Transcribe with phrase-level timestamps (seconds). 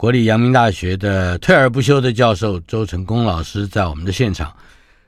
[0.00, 4.50] 国立阳明大学的退而不休的教授周成功老师在我们的现场，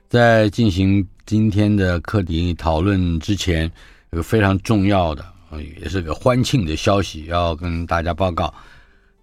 [0.07, 3.63] 在进行今天的课题讨论之前，
[4.11, 5.25] 有个非常重要的，
[5.81, 8.53] 也是个欢庆的消息要跟大家报告：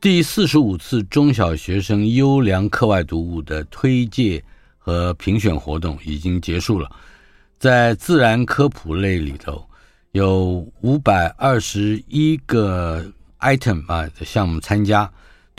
[0.00, 4.42] 第四十五次中小学生优良课外读物的推介
[4.76, 6.90] 和评选活动已经结束了，
[7.60, 9.64] 在自然科普类里头，
[10.10, 13.04] 有五百二十一个
[13.38, 15.08] item 啊的项目参加。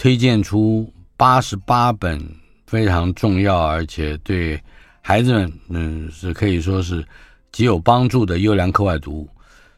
[0.01, 2.19] 推荐出八十八本
[2.65, 4.59] 非常重要，而且对
[4.99, 7.05] 孩子们嗯是可以说是
[7.51, 9.29] 极有帮助的优良课外读物。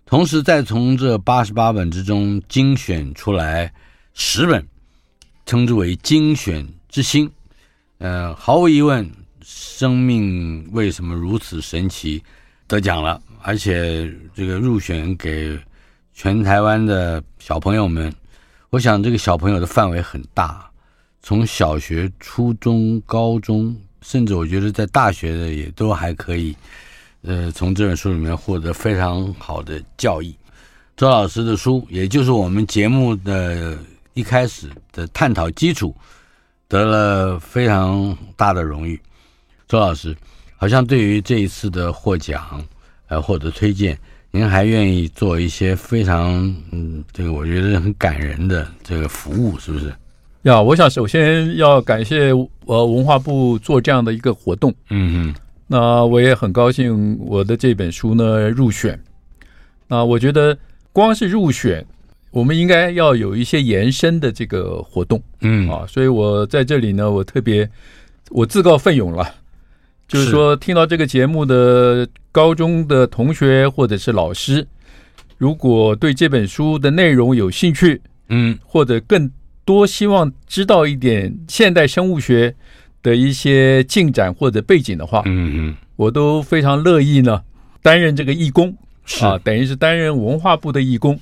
[0.05, 3.69] 同时，再从这八十八本之中精选出来
[4.13, 4.65] 十本，
[5.45, 7.29] 称之为精选之星。
[7.97, 9.05] 呃，毫无疑问，
[9.41, 12.23] 生命为什么如此神奇
[12.65, 15.59] 得奖了，而且这个入选给
[16.13, 18.09] 全台湾的小朋友们。
[18.73, 20.67] 我想这个小朋友的范围很大，
[21.21, 26.55] 从小学、初中、高中，甚至我觉得在大学的也都还可以，
[27.21, 30.35] 呃，从这本书里面获得非常好的教益。
[30.97, 33.77] 周老师的书，也就是我们节目的
[34.15, 35.95] 一开始的探讨基础，
[36.67, 38.99] 得了非常大的荣誉。
[39.67, 40.17] 周老师
[40.57, 42.59] 好像对于这一次的获奖，
[43.05, 43.95] 呃，获得推荐。
[44.35, 49.93] 您还愿意做一些非常嗯，这个我觉得很感人的这个服务，是不是？
[50.41, 52.31] 呀，我想首先要感谢
[52.65, 55.35] 呃文化部做这样的一个活动，嗯嗯，
[55.67, 58.99] 那我也很高兴我的这本书呢入选。
[59.87, 60.57] 那我觉得
[60.91, 61.85] 光是入选，
[62.31, 67.69] 我们应该要有一些延伸的这个活动，嗯啊，所以我在这里呢，我特别
[68.31, 69.31] 我自告奋勇了。
[70.13, 70.29] 就是。
[70.29, 74.65] 说，听到这个节目的高中的同学或者是老师，
[75.37, 79.29] 如果对这本书的内容有兴趣，嗯，或者更
[79.65, 82.53] 多希望知道一点现代生物学
[83.01, 87.41] 的一些进展或者背景的话，嗯嗯，我都非常乐意呢，
[87.81, 88.75] 担任这个义工，
[89.05, 89.25] 是。
[89.25, 91.19] 啊，等于是担任文化部的义工，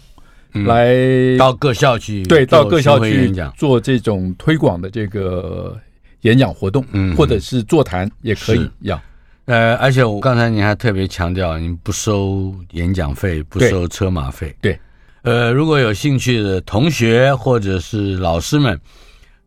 [0.54, 5.78] 嗯、来到各校去，对，到各校去做这种推广的这个。
[6.22, 9.02] 演讲活动，嗯，或者是座谈也可以要。
[9.46, 14.56] 呃，而且我刚才您还特别强调，您不收演讲费，不收车马费。
[14.62, 14.80] 对，
[15.24, 18.80] 呃，如果有兴趣的同学或者是老师们，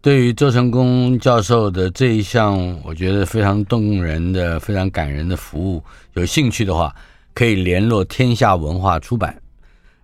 [0.02, 5.82] 对于周成功教授的这一项，我觉得非常动人的、非常感人的服务，
[6.14, 6.94] 有兴趣的话，
[7.32, 9.34] 可以联络天下文化出版。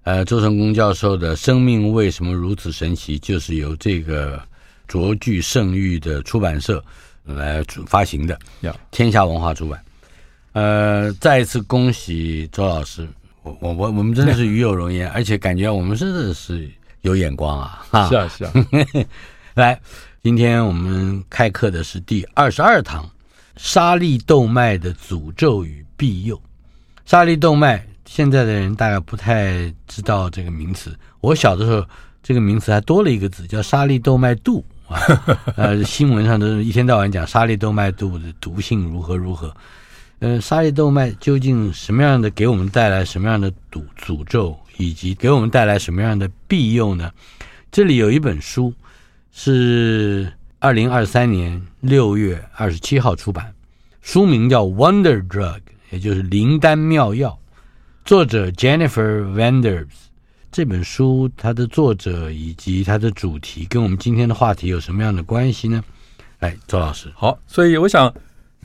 [0.04, 4.40] 呃，周成功教授的《生命为什么如此神奇》，就是由这个。
[4.90, 6.84] 卓具盛誉的出版社
[7.22, 8.36] 来发行的，
[8.90, 9.80] 天下文化出版。
[10.52, 13.08] 呃，再一次恭喜周老师，
[13.44, 16.68] 我我我我们真的是与有荣焉， 而且感觉我们真的是
[17.02, 17.86] 有眼光啊！
[17.88, 18.52] 哈，是啊是啊。
[19.54, 19.80] 来，
[20.24, 23.08] 今天我们开课的是第二十二堂，
[23.56, 26.42] 沙粒动脉的诅咒与庇佑。
[27.06, 30.98] 沙粒动脉，现在的人大概不太知道这个名词。
[31.20, 31.86] 我小的时候，
[32.24, 34.64] 这个名词还多了一个字，叫沙粒动脉度。
[35.56, 39.54] 呃，新闻上都是一天到晚讲沙利窦脉毒的毒性如何如何。
[40.18, 47.10] 呃，沙利窦脉究竟什么样的给我们带来什么样的诅诅咒，以及给我们带来什么样的庇佑呢？
[47.70, 48.74] 这里有一本书，
[49.32, 53.54] 是二零二三年六月二十七号出版，
[54.02, 55.56] 书名叫《Wonder Drug》，
[55.90, 57.38] 也就是灵丹妙药，
[58.04, 59.86] 作者 Jennifer Vanders。
[60.52, 65.80] 这本书它的作者以及它的主题跟我们今天的话题有什么样的关系呢？
[66.40, 67.08] 哎，周老师。
[67.14, 68.12] 好，所以我想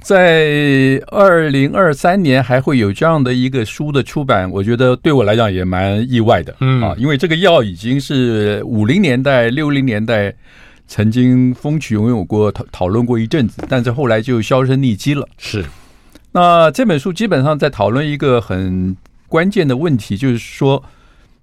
[0.01, 6.55] 在二零二三年还会有这样的一个书的出版，我觉得对我来讲也蛮意外的。
[6.59, 10.33] 嗯啊，因为这个药已经是五零年代、六零年代
[10.87, 15.27] 曾经风起云涌过讨讨论过一阵子，但是后来就销声匿迹了。
[15.37, 15.63] 是。
[16.31, 18.97] 那这本书基本上在讨论一个很
[19.27, 20.83] 关键的问题，就是说。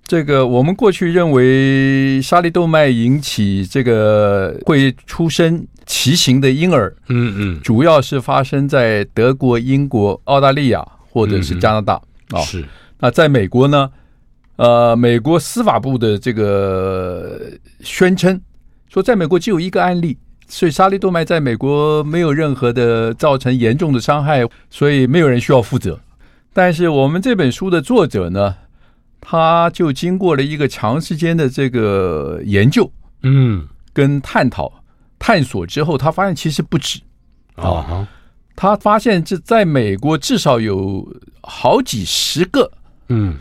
[0.05, 11.95] 这个我们过去认为沙利动脉引起这个会出生畸形的婴儿，嗯嗯，主要是发生在德国、英国、澳大利亚或者是加拿大
[12.31, 12.41] 啊。
[12.41, 12.65] 是。
[12.99, 13.91] 那在美国呢？
[14.57, 17.41] 呃，美国司法部的这个
[17.81, 18.39] 宣称
[18.93, 20.17] 说，在美国只有一个案例
[20.47, 25.99] 所以沙利动脉在美国没有任何的造成严重的伤害，所以没有人需要负责。
[26.53, 28.55] 但是我们这本书的作者呢，
[29.25, 32.91] 他就经过了一个长时间的这个研究，
[33.23, 34.71] 嗯，跟探讨、
[35.19, 36.99] 探索之后，他发现其实不止。
[37.55, 37.65] 啊。
[37.65, 38.07] 哦，
[38.57, 41.07] 他发现这在美国至少有
[41.41, 42.71] 好几十个，
[43.09, 43.37] 嗯，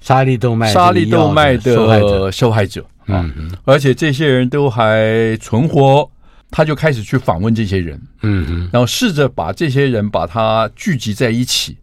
[0.00, 3.28] 沙利动脉沙利动脉的受害者，啊，
[3.64, 6.08] 而且这些人都还存活，
[6.50, 11.76] 他就开始去访问这些人，嗯嗯，然后试着把这些人把他聚集在一起，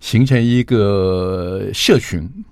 [0.00, 2.20] 形成一个社群。
[2.20, 2.51] 啊。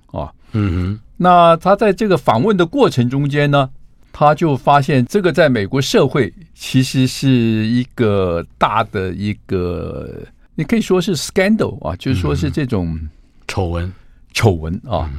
[0.53, 3.71] 嗯哼，那他在这个访问的过程中间呢，
[4.13, 10.23] 他就发现这个在美国社会其实是一个大的一个，
[10.55, 12.99] 你可以说是 scandal 啊，就是说是这种
[13.47, 13.93] 丑闻，
[14.33, 15.11] 丑闻啊。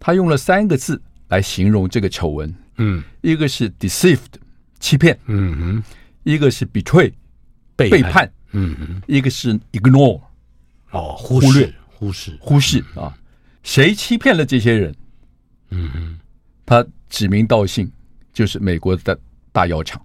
[0.00, 4.18] 他用了三个字来形容这个丑闻，嗯，一个是 deceived
[4.78, 5.82] 欺骗，嗯哼，
[6.22, 7.12] 一个是 betray
[7.74, 10.20] 背叛，嗯哼，一个是 ignore
[10.92, 11.74] 哦，忽略。
[11.88, 12.38] 忽视。
[12.38, 13.12] 忽视啊。
[13.68, 14.94] 谁欺骗了这些人？
[15.72, 16.18] 嗯嗯，
[16.64, 17.86] 他指名道姓，
[18.32, 19.20] 就是美国的
[19.52, 20.00] 大药厂。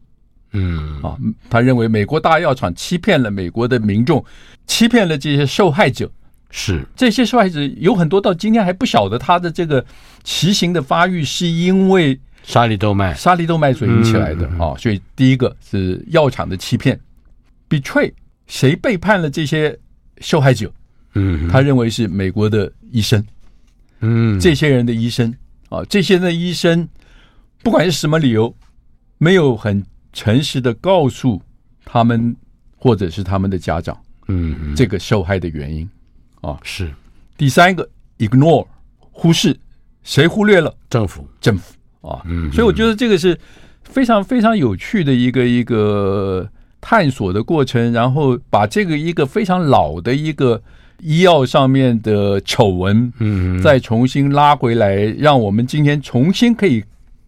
[0.52, 1.18] 嗯啊，
[1.50, 4.24] 他认为美国大药厂欺骗了美国的民众，
[4.68, 6.12] 欺骗了这些受害者。
[6.50, 9.84] 是这些受害者有很多到今天还不晓得他的这个
[10.24, 14.76] 畸形的发育是因为沙利动脉沙利动脉所引起来的啊。
[14.78, 17.00] 所以第一个是药厂的欺骗
[17.70, 18.12] ，betray
[18.46, 19.80] 谁背叛了这些
[20.18, 20.70] 受害者？
[21.14, 23.26] 嗯，他认为是美国的医生。
[24.06, 25.34] 嗯，这些人的医生
[25.70, 26.88] 啊，这些人的医生，
[27.64, 28.54] 不管是什么理由，
[29.18, 31.42] 没有很诚实的告诉
[31.86, 32.36] 他们
[32.76, 33.98] 或者是他们的家长，
[34.28, 35.90] 嗯，这个受害的原因
[36.42, 36.60] 啊。
[36.64, 36.94] 是。
[37.38, 38.68] 第三个 ignore
[39.00, 39.58] 忽视，
[40.04, 40.76] 谁忽略了？
[40.90, 41.26] 政府。
[41.40, 43.40] 政府啊，嗯，所以我觉得这个是
[43.84, 46.50] 非常非常有趣的一个一个
[46.82, 50.62] 探索的过程，然后把这个一个非常老的一个。
[51.04, 56.82] 医药上面的丑闻，嗯，再重新拉回来，让我们今天重新可以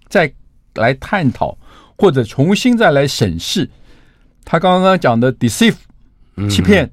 [0.08, 0.32] 再
[0.76, 1.58] 来探讨，
[1.98, 3.70] 或者重新再来审视
[4.46, 5.76] 他刚刚讲的 deceive
[6.50, 6.90] 欺骗、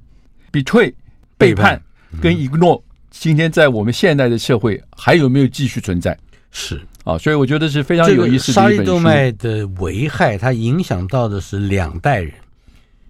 [0.50, 0.92] betray
[1.38, 1.80] 背叛
[2.20, 6.18] 跟 ignore，今天在我们现代的社会还有没有继续存在？
[6.50, 8.76] 是啊，所以我觉得是非常有意思的一本书。
[8.76, 12.34] 沙利动脉的危害，它影响到的是两代人，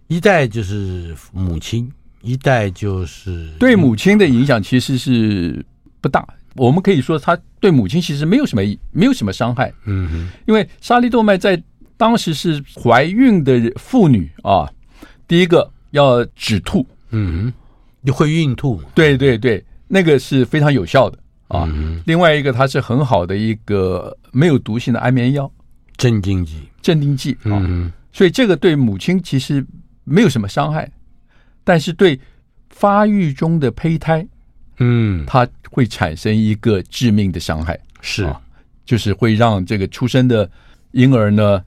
[0.08, 1.90] 一代就是母亲。
[2.22, 5.64] 一代就是对母亲的影响其实是
[6.00, 11.60] 不大，我们可以说他对母亲其实没有什么没有什么伤害，嗯哼，因为沙利动脉在
[11.96, 14.70] 当时是怀孕的妇女啊，
[15.26, 17.52] 第一个要止吐，嗯哼，
[18.00, 21.18] 你会孕吐，对对对，那个是非常有效的
[21.48, 21.68] 啊。
[21.72, 25.50] 嗯、另外一个它是很好的一个没有毒性的安眠药，
[25.96, 29.64] 镇定剂，镇定剂啊，嗯，所以这个对母亲其实
[30.04, 30.90] 没有什么伤害。
[31.64, 32.18] 但是对
[32.70, 34.26] 发育中的胚胎，
[34.78, 38.40] 嗯，它会产生一个致命的伤害，是、啊，
[38.84, 40.48] 就是会让这个出生的
[40.92, 41.62] 婴儿呢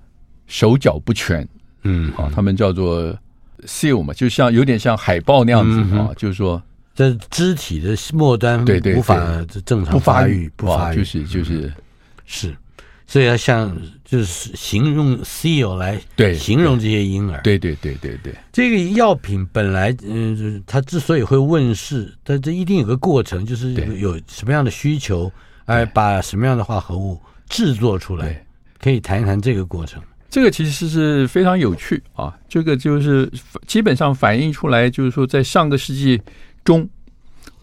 [0.48, 1.48] 手脚不全，
[1.84, 3.18] 嗯，啊，他们叫做
[3.64, 6.62] seal 嘛，就像有点像海豹那样子啊，就是说
[6.94, 9.18] 这肢体的末端对对无法
[9.66, 11.72] 正常发育，不发育，就是就是。
[12.26, 12.56] 是。
[13.08, 13.72] 所以要像
[14.06, 18.34] 就是形容 seal 来对形容这些婴儿，对对对对对。
[18.54, 25.32] 这个药品本来嗯，它之所以会问世，但这一定有个过程，就是有什么样的需求，
[25.66, 28.46] 哎，把什么样的化合物制作出来，
[28.80, 30.02] 可以谈一谈这个过程。
[30.30, 33.30] 这个其实是非常有趣啊，这个就是
[33.66, 36.22] 基本上反映出来，就是说在上个世纪
[36.64, 36.88] 中。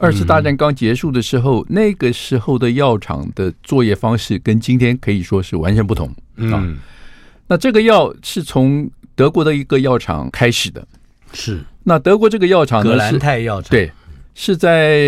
[0.02, 6.58] 二次大战刚结束的时候，嗯、那个时候的药厂的作业方式跟今天可以说是完全不同啊。
[6.58, 6.76] 嗯，
[7.46, 10.84] 那这个药是从德国的一个药厂开始的，
[11.32, 11.64] 是。
[11.84, 13.92] 那德国这个药厂呢，格兰泰药厂，对，
[14.34, 14.98] 是在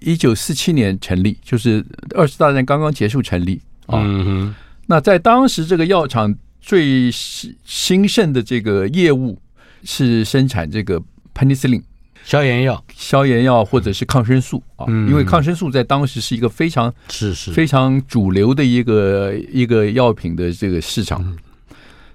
[0.00, 3.98] 一九四七年成立，就是二次大战刚刚结束成立啊。
[4.00, 4.54] 嗯哼。
[4.86, 9.36] 那在当时这个药厂最兴盛的这个业务
[9.82, 11.02] 是生产这个
[11.34, 11.82] penicillin。
[12.26, 17.52] 消炎药、消炎药或者是抗生素啊，因为抗生素在当时是一个非常是是。
[17.52, 21.24] 非常主流的一个一个药品的这个市场，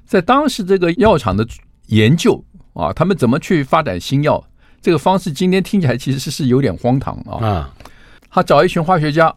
[0.05, 1.47] 在当时这个药厂的
[1.87, 4.43] 研究啊，他们怎么去发展新药
[4.81, 7.73] 这个方式，今天听起来其实是有点荒唐啊。
[8.29, 9.33] 他找一群化学家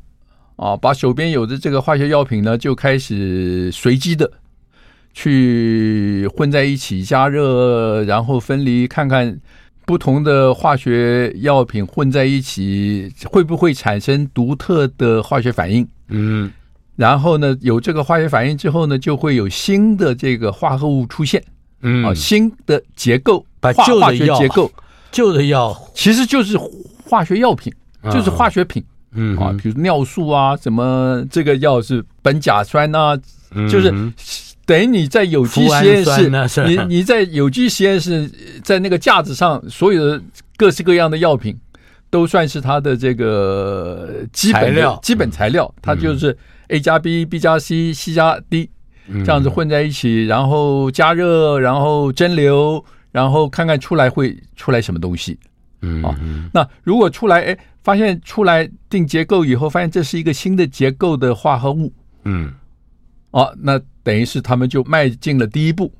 [0.57, 4.28] 啊，把手边有的这个化学药品呢，就开始随机的
[5.12, 9.40] 去混在一起加热，然后分离，看看。
[9.87, 15.87] 不同的化学药品混在一起，会不会产生独特的化学反应？
[16.09, 16.50] 嗯，
[16.97, 21.43] 然后呢，有这个化学反应之后呢，就会有新的这个化合物出现，
[21.83, 22.05] 嗯。
[22.05, 24.73] 啊，新的结构，把化化旧的药学结构，
[25.12, 26.59] 旧的药，其实就是
[27.05, 27.73] 化学药品，
[28.05, 33.17] 就是化学品，嗯啊，比如尿素啊，什么这个药是苯甲酸呐，
[33.71, 33.93] 就是
[34.66, 38.30] 等于你在有机实验室，你你在有机实验室，
[38.62, 40.23] 在那个架子上，所有的
[40.56, 41.59] 各式各样的药品，
[42.11, 46.37] 都算是它的这个基本料、基本材料，它就是。
[46.68, 48.71] A 加 B，B 加 C，C 加 D，
[49.23, 55.38] 这样子混在一起，然后加热，然后蒸馏，然后看看出来会出来什么东西。
[55.83, 56.18] 嗯啊，
[56.54, 61.92] 那如果出来，哎，发现出来定结构以后，发现这是一个新的结构的化合物。
[62.25, 62.50] 嗯，
[63.33, 65.92] 哦，那等于是他们就迈进了第一步，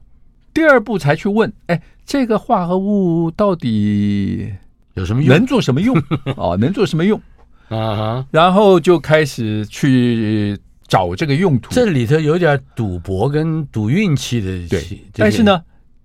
[0.53, 4.53] 第二步才去问，哎，这个化合物到底
[4.95, 5.35] 有什么用？
[5.35, 6.01] 能做什么用？
[6.37, 7.21] 哦，能做什么用？
[7.69, 10.57] 啊哈，然后就开始去
[10.87, 11.73] 找这个用途。
[11.73, 14.69] 这里头有点赌博跟赌运气的。
[14.69, 15.63] 对，但是呢，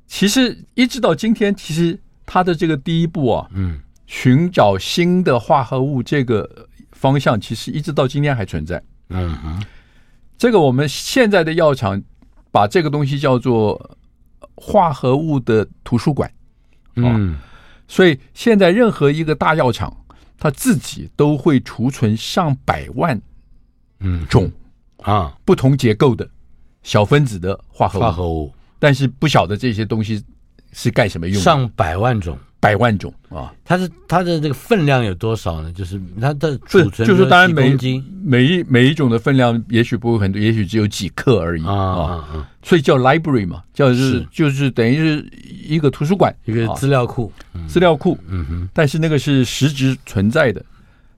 [0.08, 3.78] 其实一直到今天，其实它的这个第一步啊，嗯，
[4.08, 6.50] 寻找新的化合物这个
[6.94, 8.82] 方向，其实一直到今天还存在。
[9.10, 9.62] 嗯哼，
[10.40, 12.02] 这个我们现在的药厂
[12.50, 13.98] 把这个东西叫做
[14.56, 16.32] 化合物的图书馆。
[16.96, 17.38] 嗯，
[17.88, 19.96] 所以现在任何一个大药厂。
[20.42, 23.22] 它自己都会储存上百万，
[24.00, 24.50] 嗯，种
[25.02, 26.26] 啊不同结构的
[26.82, 30.24] 小分子的化合物，化合物，但是不晓得这些东西
[30.72, 31.42] 是干什么用的。
[31.42, 33.54] 上百万种，百万种啊！
[33.64, 35.72] 它是它的这个分量有多少呢？
[35.72, 37.78] 就是它的储存，就是当然每
[38.24, 42.50] 每一每一种的分量也许不会很多，也许只有几克而已啊啊！
[42.62, 45.26] 所以叫 library 嘛，叫是就是等于是
[45.64, 47.32] 一个图书馆，一个资料库。
[47.68, 50.64] 资料库，嗯哼，但是那个是实质存在的。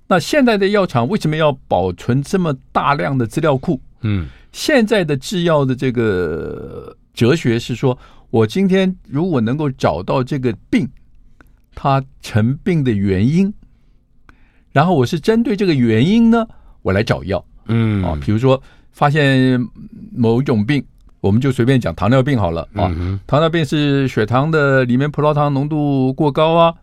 [0.07, 3.79] 那现在的药厂为什么要保存这么大量的资料库？
[4.01, 7.97] 嗯，现在的制药的这个哲学是说，
[8.29, 10.89] 我今天如果能够找到这个病，
[11.75, 13.53] 它成病的原因，
[14.71, 16.47] 然后我是针对这个原因呢，
[16.81, 17.43] 我来找药。
[17.67, 18.61] 嗯啊，比如说
[18.91, 19.59] 发现
[20.15, 20.83] 某一种病。
[21.21, 22.91] 我们就随便讲糖尿病好了啊，
[23.27, 26.73] 糖尿病是血糖的里面葡萄糖浓度过高啊。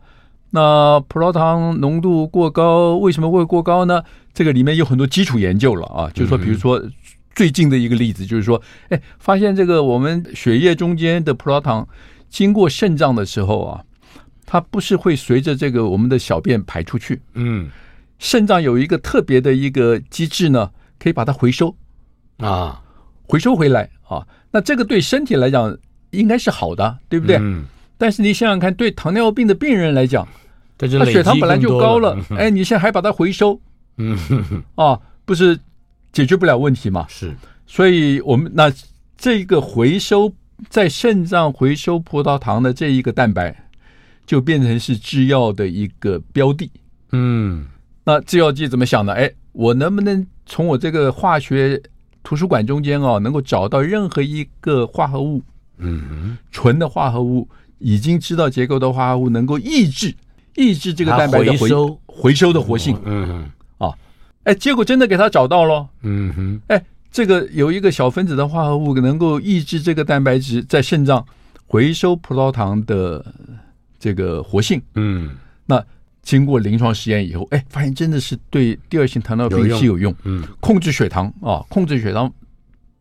[0.50, 4.00] 那葡萄糖浓度过高为什么会过高呢？
[4.32, 6.80] 这个里面有很多基础研究了啊，就是说，比如说
[7.34, 11.88] 最近的一个例子就是说，哎，发现这个我们血液中间的葡萄糖
[12.28, 13.82] 经过肾脏的时候啊，
[14.50, 17.68] 它不是会随着这个我们的小便排出去，嗯，
[18.18, 21.76] 肾脏有一个特别的一个机制呢，可以把它回收
[22.38, 22.80] 啊，
[23.26, 23.90] 回收回来。
[24.08, 25.76] 啊，那这个对身体来讲
[26.12, 27.36] 应该是好的，对不对？
[27.36, 27.66] 嗯。
[27.98, 30.26] 但是你想想看，对糖尿病的病人来讲，
[30.78, 33.60] 他血糖本来就高了，哎，你现在还把它回收，
[33.98, 34.16] 嗯，
[34.76, 35.58] 啊，不是
[36.10, 37.04] 解决不了问题吗？
[37.10, 37.36] 是。
[37.66, 38.72] 所以我们那
[39.18, 40.32] 这个回收
[40.70, 43.54] 在肾脏回收葡萄糖的这一个蛋白，
[44.28, 46.70] 就变成是制药的一个标的。
[47.12, 47.66] 嗯。
[48.04, 49.12] 那制药界怎么想呢？
[49.12, 51.82] 哎，我能不能从我这个化学
[52.22, 55.42] 图书馆中间哦，能够找到任何一个化合物，
[55.76, 57.46] 嗯，纯的化合物，
[57.78, 60.14] 已经知道结构的化合物，能够抑制
[60.56, 63.94] 抑制这个蛋白的回收回收的活性，嗯哼，啊，
[64.44, 66.82] 哎，结果真的给他找到了，嗯哼，哎，
[67.12, 71.22] 这个有一个小分子的化合物能够抑制这个蛋白质在肾脏
[71.66, 73.22] 回收葡萄糖的
[73.98, 75.36] 这个活性，嗯，
[75.66, 75.84] 那。
[76.20, 82.30] 经过临床实验以后，哎，发现真的是对第二型糖尿病是有用，嗯，控制血糖啊，控制血糖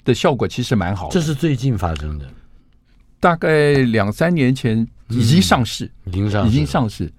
[0.05, 1.13] 的效果其实蛮好的。
[1.13, 2.25] 这是最近发生的，
[3.19, 7.11] 大概两三年前已经上市，已经上，已经上市。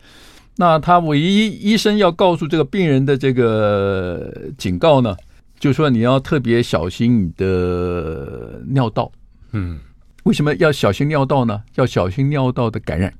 [0.56, 5.14] 那他唯一医生要告诉这个病人的这个警告呢，
[5.60, 9.12] 就是说你要特别小心你的尿道。
[9.52, 9.78] 嗯，
[10.22, 11.62] 为什么要小心尿道呢？
[11.74, 13.12] 要小心尿道的感染。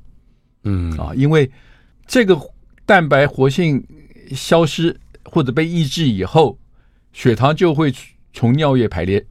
[0.65, 1.51] 嗯啊，因为
[2.07, 2.39] 这个。
[2.89, 3.85] 蛋白活性
[4.31, 6.59] 消失或者被抑制以后，
[7.13, 7.93] 血糖就会
[8.33, 9.23] 从尿液排列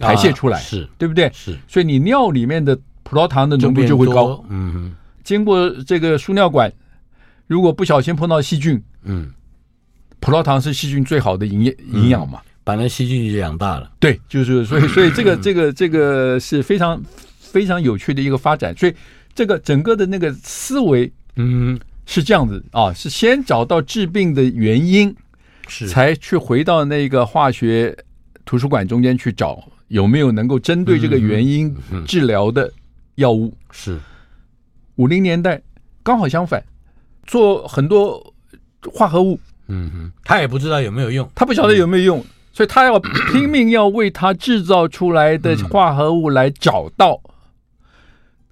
[0.00, 1.30] 排泄出来，是对不对？
[1.32, 4.44] 是，所以你尿里面的葡萄糖的浓度就会高。
[4.48, 6.72] 嗯哼，经过这个输尿管，
[7.46, 9.32] 如果不小心碰到细菌，嗯，
[10.18, 13.88] 葡萄糖是细菌最好的营养营养嘛，把那细菌就养大了。
[14.00, 17.00] 对，就是所以所以这个这个这个是非常
[17.38, 18.76] 非常有趣的一个发展。
[18.76, 18.94] 所以
[19.38, 21.78] 这个整个的那个思维，嗯。
[22.10, 25.14] 是这样子啊，是先找到治病的原因，
[25.68, 25.86] 是。
[25.86, 27.94] 才去回到那个化学
[28.46, 31.76] 图书馆中间去找有没有能够针对这个原因
[32.06, 32.72] 治疗的
[33.16, 33.54] 药物。
[33.70, 34.00] 是。
[34.96, 35.60] 五零年代
[36.02, 36.64] 刚好相反，
[37.26, 38.34] 做很多
[38.90, 42.98] 化合物，嗯哼，他也不知道有没有用，他不晓得有没有用，所以他要
[43.30, 47.20] 拼命要为他制造出来的化合物来找到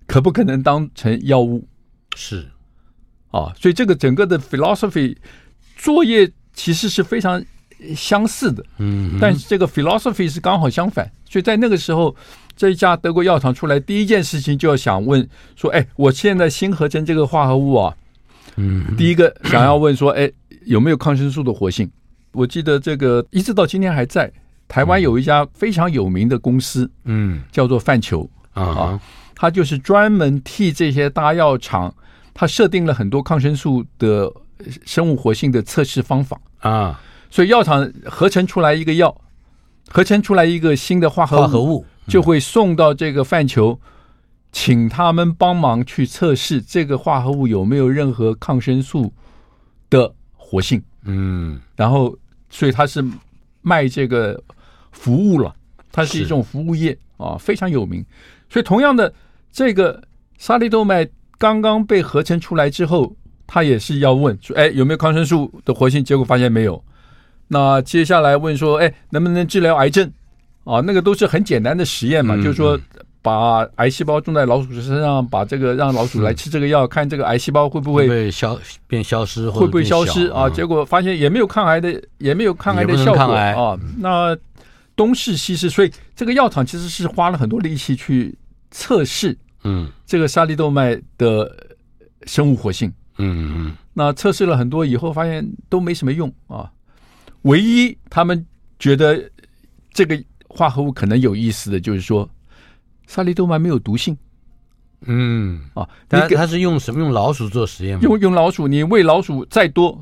[0.07, 1.67] 可不可能当成药物。
[2.15, 2.47] 是。
[3.33, 5.15] 啊，所以这个整个的 philosophy
[5.77, 7.45] 作业其实是非常
[7.95, 11.11] 相似的，嗯，但是这个 philosophy 是刚好相反。
[11.29, 12.15] 所以在那个时候，
[12.57, 17.95] 这一家德国药厂出来第一件事情就要想问说：哎，我现在新合成这个化合物啊，
[18.57, 20.31] 嗯，第一个想要问说：哎，
[20.65, 21.91] 有没有抗生素的活性？
[22.33, 24.33] 我记得这个一直到今天还在
[24.67, 28.99] 台湾有一家非常有名的公司，嗯，叫做范球啊，
[29.37, 31.95] 它就是专门替这些大药厂。
[32.38, 34.31] 他设定了很多抗生素的
[34.85, 37.00] 生物活性的测试方法啊，
[37.31, 39.19] 所以药厂合成出来一个药，
[39.88, 43.81] 合成出来一个新的化合物，化合物就会送到这个范球，
[44.52, 49.11] 请他们帮忙去测试这个化合物有没有任何抗生素
[49.88, 50.83] 的活性。
[51.05, 52.14] 嗯，然后
[52.50, 53.02] 所以他是
[53.62, 54.38] 卖这个
[54.93, 55.57] 服务了，
[55.90, 58.05] 它是一种服务业啊，非常有名。
[58.50, 59.11] 所以同样的，
[59.57, 60.03] 这个
[60.37, 61.09] 沙利多麦。
[61.39, 63.15] 刚刚被合成出来之后，
[63.47, 66.83] 他也是要问说：“哎，有没有抗生素的活性？”结果发现没有。
[67.49, 70.11] 那接下来问说：“哎，能不能治疗癌症？”
[70.65, 72.81] 啊，那个都是很简单的实验嘛，嗯、就是说
[73.21, 80.49] 把癌细胞种在老鼠身上，把这个让老鼠来吃这个药，看这个癌细胞会不会，会消变消失，会不会消失啊？
[80.49, 83.79] 结果发现也没有抗癌的，也没有抗癌的效果啊。
[83.99, 84.35] 那
[84.97, 88.35] 东试西试，所以这个药厂其实是花了很多力气去
[88.71, 89.37] 测试。
[89.66, 91.76] 嗯，这个沙利豆麦的
[92.25, 96.70] 生物活性，嗯嗯，那测试了很多以后，发现都没什么用啊。
[97.42, 98.46] 唯一他们
[98.78, 99.28] 觉得
[99.92, 102.28] 这个化合物可能有意思的就是说，
[103.06, 104.16] 沙利豆麦没有毒性。
[105.02, 106.99] 嗯啊，但它是用什么？
[107.00, 108.02] 用老鼠做实验吗？
[108.02, 110.00] 用用老鼠，你喂老鼠再多，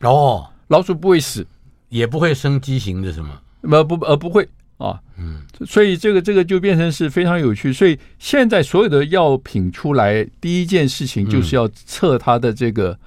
[0.00, 1.46] 哦，老鼠不会死，
[1.88, 3.40] 也不会生畸形的，是吗？
[3.62, 4.48] 呃不呃不会。
[4.82, 7.72] 啊，嗯，所以这个这个就变成是非常有趣。
[7.72, 12.98] 所以现在所有的药品出来，第一件事情就是要测它的这个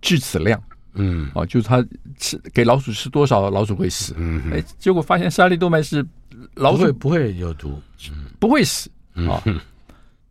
[0.00, 0.62] 致死量，
[0.94, 1.84] 嗯，啊，就是它
[2.16, 4.14] 吃给老鼠吃多少，老鼠会死。
[4.16, 6.06] 嗯，哎，结果发现沙利动脉是
[6.54, 7.82] 老鼠不会不会有毒，
[8.38, 8.88] 不会死。
[9.14, 9.42] 啊。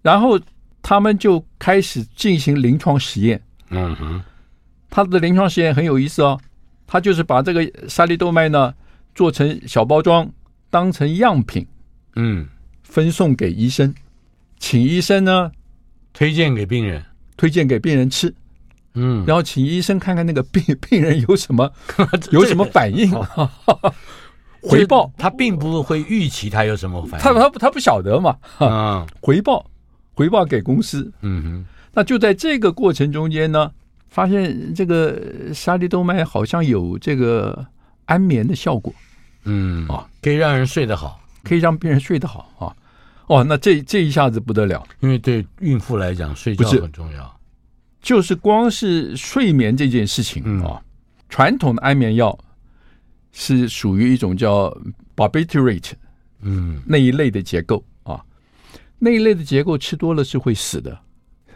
[0.02, 0.40] 然后
[0.82, 3.42] 他们就开始进行临床实验。
[3.72, 4.22] 嗯哼，
[4.90, 6.40] 他的临床实验很有意思哦，
[6.88, 8.74] 他就是把这个沙利动脉呢。
[9.20, 10.32] 做成小包装，
[10.70, 11.68] 当成样品，
[12.16, 12.48] 嗯，
[12.84, 13.94] 分送给医生，
[14.60, 15.52] 请医生呢
[16.14, 17.04] 推荐给病人，
[17.36, 18.34] 推荐给病人吃，
[18.94, 21.70] 嗯，然后请医生看看那个病 病人有什么
[22.32, 23.12] 有什么反应，
[24.64, 25.12] 回报。
[25.18, 29.70] 他并不会预期他有什么反应，他他他不晓得嘛，啊，回报
[30.14, 33.70] 回报给公司，嗯哼，那就在这个过程中间呢，
[34.08, 35.22] 发现这个
[35.54, 37.66] 沙利动脉好像有这个
[38.06, 38.94] 安眠的效果。
[39.50, 42.76] 嗯啊，可以让人睡得好，可以让病人睡得好啊！
[43.28, 47.40] 哦，那这这一下子不得了，因为对孕妇来讲，睡觉很重要。
[48.02, 50.84] 就是光是睡眠这件事情啊，嗯、
[51.28, 52.38] 传统的安眠药
[53.32, 54.76] 是属于一种叫
[55.16, 55.92] barbiturate
[56.42, 58.24] 嗯那一类的结构啊，
[58.98, 60.98] 那一类的结构吃多了是会死的。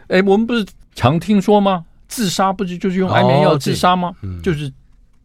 [0.08, 1.84] 哎，我们不是常听说吗？
[2.06, 4.08] 自杀不是就是用安眠药自杀吗？
[4.08, 4.72] 哦嗯、就是。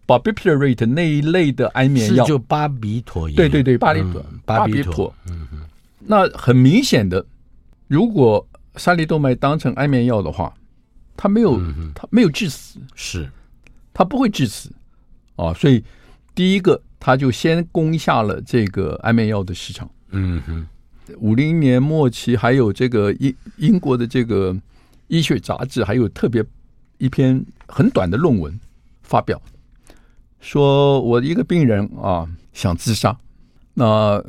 [0.10, 3.30] Barbiturate 那一类的安眠药，就巴比妥。
[3.30, 5.14] 对对对，巴比妥，巴比妥。
[5.28, 5.60] 嗯嗯。
[6.00, 7.24] 那很明显的，
[7.88, 10.52] 如果沙利多麦当成安眠药的话，
[11.16, 11.62] 它没有，
[11.94, 13.30] 它没有致死，是，
[13.94, 14.72] 它不会致死
[15.36, 15.54] 啊。
[15.54, 15.84] 所以
[16.34, 19.88] 第一个，他就先攻下了这个安眠药的市场。
[20.10, 20.66] 嗯哼。
[21.18, 24.56] 五零年末期，还有这个英英国的这个
[25.08, 26.44] 医学杂志，还有特别
[27.00, 28.60] 一篇很短的论文
[29.02, 29.42] 发表。
[30.40, 33.16] 说我一个病人啊想自杀，
[33.74, 34.24] 那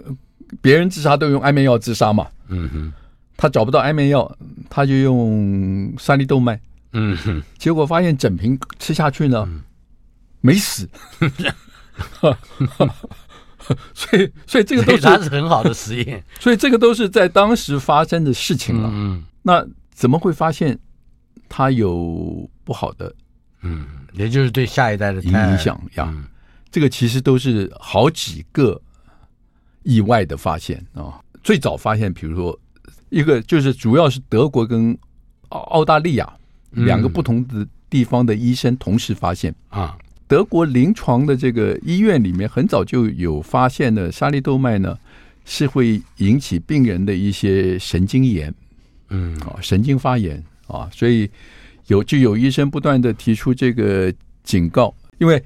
[0.61, 2.93] 别人自杀都用安眠药自杀嘛，嗯哼，
[3.37, 4.37] 他找不到安眠药，
[4.69, 6.61] 他就用三粒豆麦，
[6.93, 9.63] 嗯哼，结果发现整瓶吃下去呢，嗯、
[10.41, 10.89] 没死，
[13.95, 20.77] 所以所以这个都是 是很好的实验，所以这个都是在当时发生的事情了，嗯，那怎么会发现
[21.49, 23.15] 他有不好的？
[23.63, 26.25] 嗯，也就是对下一代的影响呀，嗯、
[26.71, 28.81] 这个其实都是好几个
[29.83, 31.21] 意外的发现啊。
[31.43, 32.59] 最早发现，比如说
[33.09, 34.97] 一个就是主要是德国跟
[35.51, 36.33] 澳澳大利亚
[36.71, 39.97] 两个不同的地方的医生同时发现啊。
[40.27, 44.99] 德国临床的这个医院里面很早就有发现的沙利多麦呢，
[45.45, 48.55] 是会引起病人的一些神经炎，
[49.09, 51.31] 嗯啊，神经发炎啊，所以。
[51.91, 54.13] 有就有医生不断的提出这个
[54.45, 55.43] 警告，因为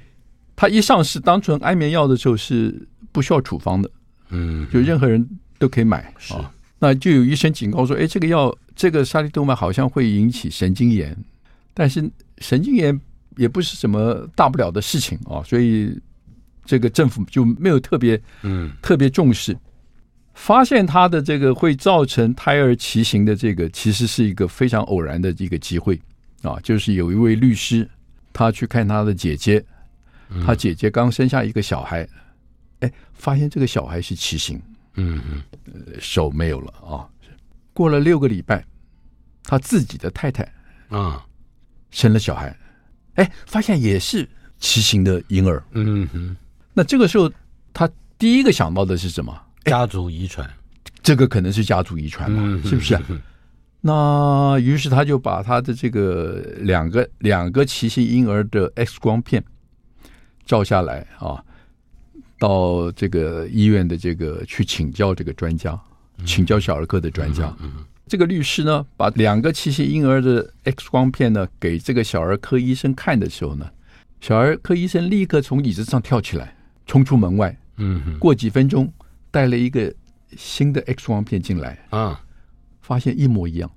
[0.55, 3.89] 他一上市当成安眠药的时候是不需要处方的，
[4.29, 5.27] 嗯，就任何人
[5.57, 6.51] 都可以买是啊。
[6.77, 11.17] 那就有医生警告说，哎，这个药这个沙利度曼好像会引起神经炎，
[11.73, 12.99] 但是神经炎
[13.37, 15.99] 也不是什么大不了的事情啊，所以
[16.63, 19.57] 这个政府就没有特别嗯特别重视。
[20.35, 25.99] 发现它的这个会造成胎儿畸形的这个，其实是一个非常偶然的一个机会
[26.41, 27.89] 啊，就是有一位律师，
[28.33, 29.63] 他去看他的姐姐，
[30.45, 32.07] 他姐姐刚生下一个小孩，
[32.79, 34.61] 哎，发现这个小孩是畸形，
[34.95, 35.43] 嗯嗯
[35.99, 37.07] 手没有了啊。
[37.73, 38.63] 过了六个礼拜，
[39.43, 40.43] 他自己的太太
[40.89, 41.25] 啊
[41.91, 42.55] 生了小孩，
[43.15, 44.27] 哎，发现也是
[44.59, 45.63] 畸形的婴儿。
[45.71, 46.37] 嗯哼，
[46.73, 47.31] 那这个时候，
[47.73, 49.37] 他第一个想到的是什么？
[49.65, 50.47] 家族遗传
[51.01, 52.95] 这个可能是家族遗传嘛，嗯是不是？
[53.87, 59.43] 那于是他就把他的这个两个两个奇形婴儿的 X 光片
[60.43, 61.37] 照下来啊，
[62.39, 65.79] 到这个医院的这个去请教这个专家，
[66.25, 67.55] 请教小儿科的专家。
[68.07, 73.69] 这个律师呢，把两个奇形婴儿的 X 光片呢给这个小儿科医生看的时候呢，
[74.19, 76.55] 小儿科医生立刻从椅子上跳起来，
[76.87, 77.55] 冲出门外。
[77.77, 78.91] 嗯过几分钟，
[79.29, 79.93] 带了一个
[80.35, 82.19] 新的 X 光片进来，啊，
[82.85, 83.71] 发现一模一样。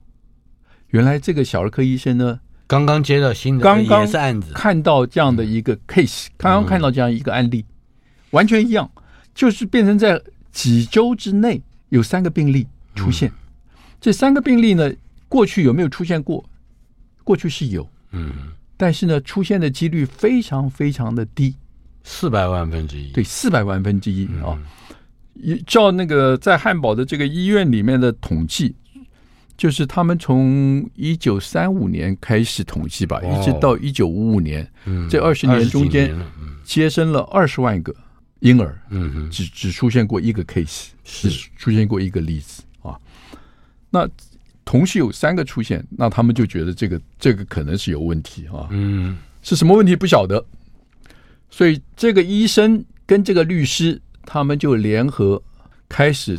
[0.89, 7.65] 原来这个小儿科医生呢，刚刚接到新的刚刚是案子，看到这样的一个 case，刚刚看到这样一个案例，
[8.31, 8.91] 完全一样，
[9.35, 10.21] 就是变成在
[10.53, 13.33] 几周之内有三个病例出现。
[13.99, 14.93] 这三个病例呢，
[15.29, 16.45] 过去有没有出现过？
[17.25, 18.33] 过去是有，嗯，
[18.77, 21.55] 但是呢，出现的几率非常非常的低，
[22.05, 24.43] 四百万分之一，对，四百万分之一嗯。
[24.43, 24.59] 啊。
[25.41, 28.75] 一照那个在汉堡的这个医院里面的统计，
[29.59, 33.29] 就是他们从一九三五年开始统计吧，哦。
[33.29, 36.57] 一直到一九五五年，嗯，这二十年中间20几年了嗯。
[36.65, 37.95] 接生了二十万个
[38.39, 38.81] 婴儿，
[39.31, 41.29] 只只出现过一个 case，是。
[41.29, 42.97] 只出现过一个例子啊。
[43.91, 44.09] 那
[44.65, 48.69] 同时有三个出现，那他们就觉得这个这个可能是有问题啊。
[48.71, 49.19] 嗯。
[49.43, 50.45] 是什么问题不晓得，
[51.51, 55.43] 所以这个医生跟这个律师他们就联合
[55.89, 56.39] 开始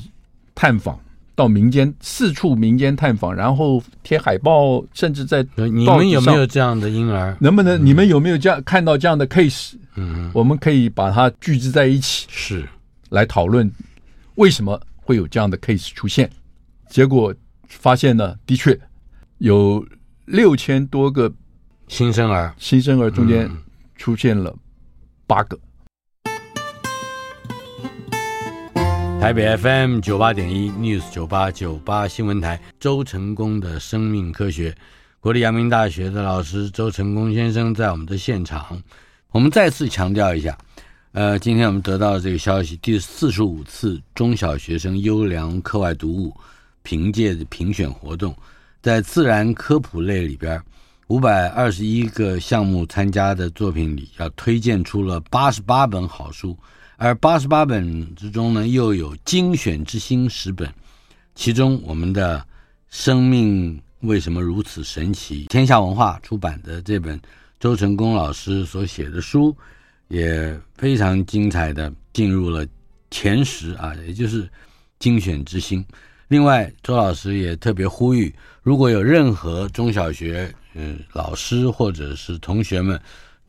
[0.54, 1.00] 探访，
[1.40, 7.34] 到民间四处民间探访，然后贴海报，甚至在你们有没有这样的婴儿？
[7.40, 9.76] 能不能你们有没有这样看到这样的 case？
[9.96, 12.68] 嗯，我们可以把它聚集在一起是，
[13.08, 13.72] 来讨论
[14.36, 16.30] 为什么会有这样的 case 出现。
[16.90, 17.34] 结果
[17.70, 18.78] 发现呢，的确
[19.38, 19.82] 有
[20.26, 21.32] 六千多个
[21.88, 23.50] 新生儿新生儿中间
[23.96, 24.54] 出现了
[25.26, 25.58] 八个。
[29.20, 34.74] 台北 FM 九八点一 News 九八九八新闻台，周成功的生命科学，
[35.20, 38.82] 国立阳明大学的老师周成功先生在我们的现场。
[39.32, 40.58] 我们再次强调一下，
[41.12, 46.34] 呃，今天我们得到这个消息，第四十五次中小学生优良课外读物
[46.82, 48.34] 凭借评选活动，
[48.82, 50.60] 在自然科普类里边，
[51.08, 56.58] 五百二十一个项目参加的作品里，要推荐出了八十八本好书。
[57.02, 60.70] 而八十八本之中呢，又有精选之星十本，
[61.34, 62.38] 其中我们的
[62.90, 67.18] 《生命为什么如此神奇》，天下文化出版的这本
[67.58, 69.56] 周成功老师所写的书，
[70.10, 72.68] 也非常精彩的进入了
[73.10, 74.50] 前十啊，也就是
[75.00, 75.84] 精选之星。
[76.28, 83.00] 另外，周老师也特别呼吁，如果有任何中小学嗯、老师或者是同学们，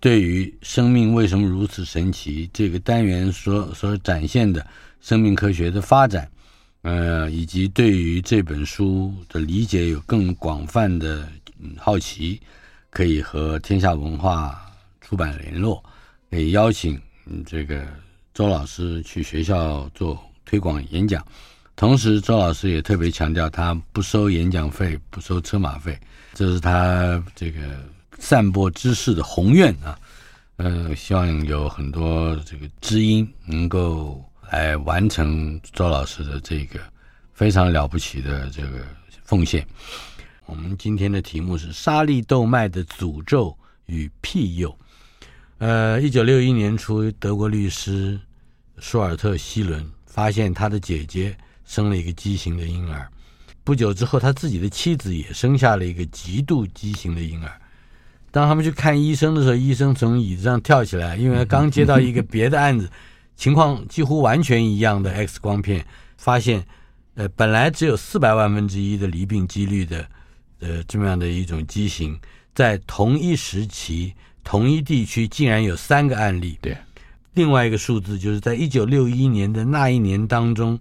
[0.01, 4.67] 对于生命为什么如此神奇这个单元所所展现的
[5.03, 6.27] 生命科学的发展，
[6.81, 11.29] 呃，以及对于这本书的理解有更广泛的
[11.77, 12.41] 好奇，
[12.89, 14.59] 可以和天下文化
[15.03, 15.85] 出版联络，
[16.31, 16.99] 可以邀请
[17.45, 17.87] 这个
[18.33, 21.23] 周老师去学校做推广演讲。
[21.77, 25.99] 同时，周老师也特别强调，他不收演讲费，不收车马费，
[26.33, 27.61] 这是他这个。
[28.21, 29.99] 散播知识的宏愿啊，
[30.57, 36.79] 呃，希望有很多这个知音能够来完成周老师的这个
[37.33, 38.87] 非常了不起的这个
[39.25, 39.67] 奉献。
[40.47, 43.57] 我们今天的题目是沙利窦麦的诅咒
[43.87, 44.77] 与庇佑。
[45.59, 48.21] 呃，一九六一年初，德国律师
[48.79, 53.11] 舒尔特希伦发现他的姐姐生了一个畸形的婴儿，
[53.65, 57.61] 不久之后，他自己的妻子也生下了一个极度畸形的婴儿。
[58.33, 62.89] 当他们去看医生的时候，医生从椅子上跳起来，因为刚接到一个别的案子，
[63.37, 65.85] 情况几乎完全一样的 X 光片，
[66.17, 66.65] 发现，
[67.15, 70.07] 呃，本来只有四百万分之一的离病几率的，
[70.61, 72.17] 呃，这么样的一种畸形，
[72.55, 74.15] 在同一时期
[74.45, 76.57] 同一地区竟然有三个案例。
[76.63, 76.77] 对，
[77.35, 80.79] 另外一个数字就是在一九六一年的那一年当中，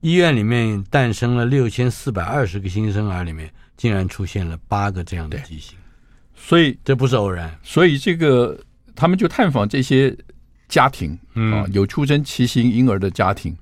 [0.00, 5.76] 医院里面诞生了六千四百二十个新生儿，里面竟然出现了八个这样的畸形。
[6.48, 7.54] 所以这不是偶然。
[7.62, 8.58] 所以这个
[8.96, 10.16] 他们就探访这些
[10.66, 13.54] 家庭啊，有出生畸形婴儿的家庭，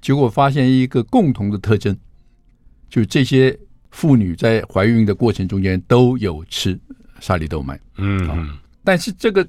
[0.00, 1.96] 结果发现一个共同的特征，
[2.88, 3.58] 就是这些
[3.90, 6.78] 妇女在怀孕的过程中间都有吃
[7.18, 7.80] 沙利豆麦。
[7.96, 9.44] 嗯，啊，但是这个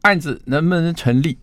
[0.00, 1.38] 案子能不能成立？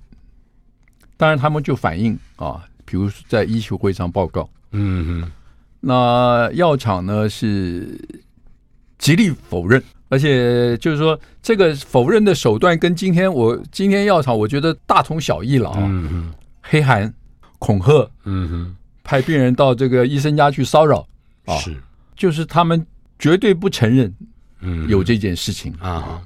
[1.15, 5.31] 当然，他们就反映啊，比如在医学会上报告，嗯哼，
[5.79, 7.97] 那药厂呢是
[8.97, 17.13] 极力否认，而且就是说这个否认的手段跟今天我今天药厂我觉得大同小异了啊，嗯哼，黑函、
[17.59, 21.07] 恐吓，嗯哼，派病人到这个医生家去骚扰，
[21.45, 21.75] 啊，是，
[22.15, 22.85] 就是他们
[23.19, 24.13] 绝对不承认，
[24.61, 26.21] 嗯，有这件事情啊。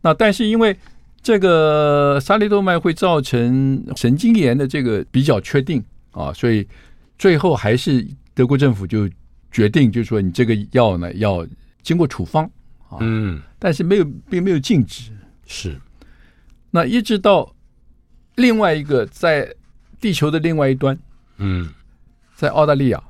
[0.00, 0.76] 那但是因为
[1.22, 6.66] 这个沙利豆麦会造成神经炎的这个比较确定啊，所以
[7.18, 9.08] 最后还是德国政府就
[9.50, 11.46] 决定，就是说你这个药呢要
[11.84, 12.44] 经过处方
[12.88, 15.12] 啊，嗯，但是没有并没有禁止。
[15.46, 15.80] 是，
[16.72, 17.54] 那一直到
[18.34, 19.48] 另外一个在
[20.00, 20.98] 地球的另外一端，
[21.36, 21.68] 嗯，
[22.34, 23.00] 在澳大利亚，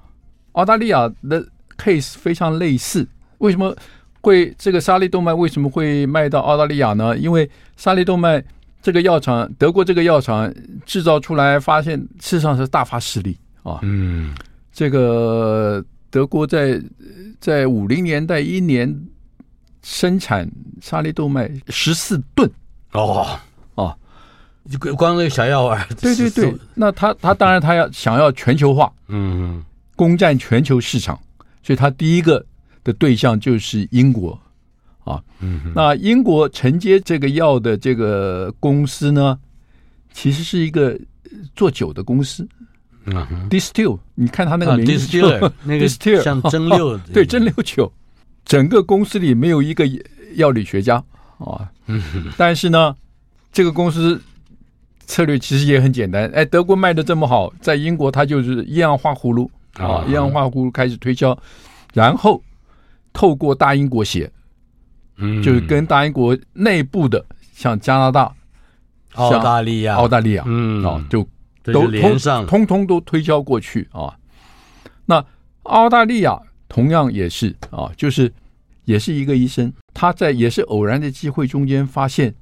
[0.53, 1.43] 澳大利亚的
[1.79, 3.09] case 非常类似，
[3.39, 3.75] 为什么？
[4.21, 7.15] 会这个沙利动脉为什么会卖到澳大利亚呢？
[7.19, 8.43] 因为沙利动脉
[8.81, 10.51] 这个药厂，德国这个药厂
[10.87, 13.81] 制造出来，发现事实上是大发势力啊。
[13.83, 14.35] 嗯，
[14.73, 16.81] 这个德国在
[17.41, 18.89] 在五零年代一年
[19.83, 20.49] 生产
[20.81, 22.49] 沙利豆麦十四吨。
[22.93, 23.37] 哦。
[23.75, 23.93] 哦，
[24.71, 25.85] 就光那个小药丸。
[26.01, 29.61] 对对对，那他他当然他要想要全球化，嗯，
[29.97, 31.21] 攻占全球市场，
[31.65, 32.47] 所以他第一个。
[32.85, 34.39] 的对象就是英国，
[35.05, 39.39] 啊，嗯，那英国承接这个药的这个公司呢，
[40.13, 40.95] 其实是一个
[41.57, 42.47] 做酒的公司，
[43.07, 45.89] 嗯，Distill，你看他那个名字，Distill， 那个
[46.23, 47.93] 像蒸馏， 对，蒸馏酒，
[48.45, 49.85] 整个公司里没有一个
[50.35, 50.97] 药理学家
[51.39, 52.03] 啊，嗯，
[52.37, 52.95] 但是呢，
[53.53, 54.21] 这个公司
[55.07, 61.37] 策略其实也很简单，哎，德国卖的这么好，在英国它就是一样画葫芦啊，一样画葫芦开始推销，
[61.93, 62.43] 然后。
[63.17, 64.29] 透过大英国协，
[65.19, 68.35] 嗯，就是跟大英国内部的，像加拿大、
[69.13, 70.85] 澳大利亚、澳大利亚，嗯。
[70.85, 71.25] 啊，就
[71.73, 74.17] 都连上，通通都推销过去啊。
[75.07, 75.25] 那
[75.65, 78.33] 澳大利亚同样也是啊，就是
[78.85, 82.35] 也是一个医生，他在也是偶然的机会中间发现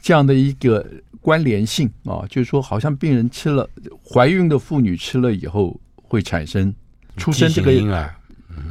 [0.00, 0.86] 这样的一个
[1.20, 3.68] 关联性啊，就是说好像病人吃了，
[4.08, 6.74] 怀孕的妇女吃了以后会产生
[7.16, 8.14] 出生这个婴儿。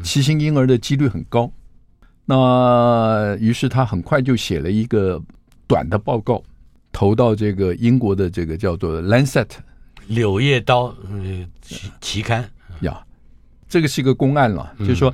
[0.01, 1.51] 畸形婴儿的几率很高，
[2.25, 5.21] 那于是他很快就写了一个
[5.67, 6.41] 短的报告，
[6.95, 9.45] 投到这个英国的这个叫做《Lancet》
[10.07, 11.45] 柳叶刀呃
[11.99, 13.05] 期刊呀，
[13.67, 15.13] 这个是一个公案了，就是说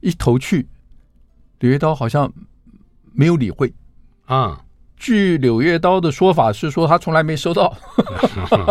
[0.00, 0.66] 一投去，
[1.60, 2.32] 柳叶刀好像
[3.12, 3.72] 没有理会
[4.24, 4.60] 啊。
[4.96, 7.78] 据柳叶刀的说法是说他从来没收到，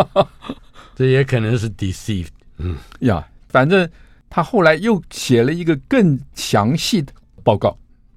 [0.94, 2.28] 这也可能是 deceived。
[2.58, 3.90] 嗯呀，反正。
[4.32, 7.12] 他后来又写了一个更详细的
[7.44, 7.76] 报告，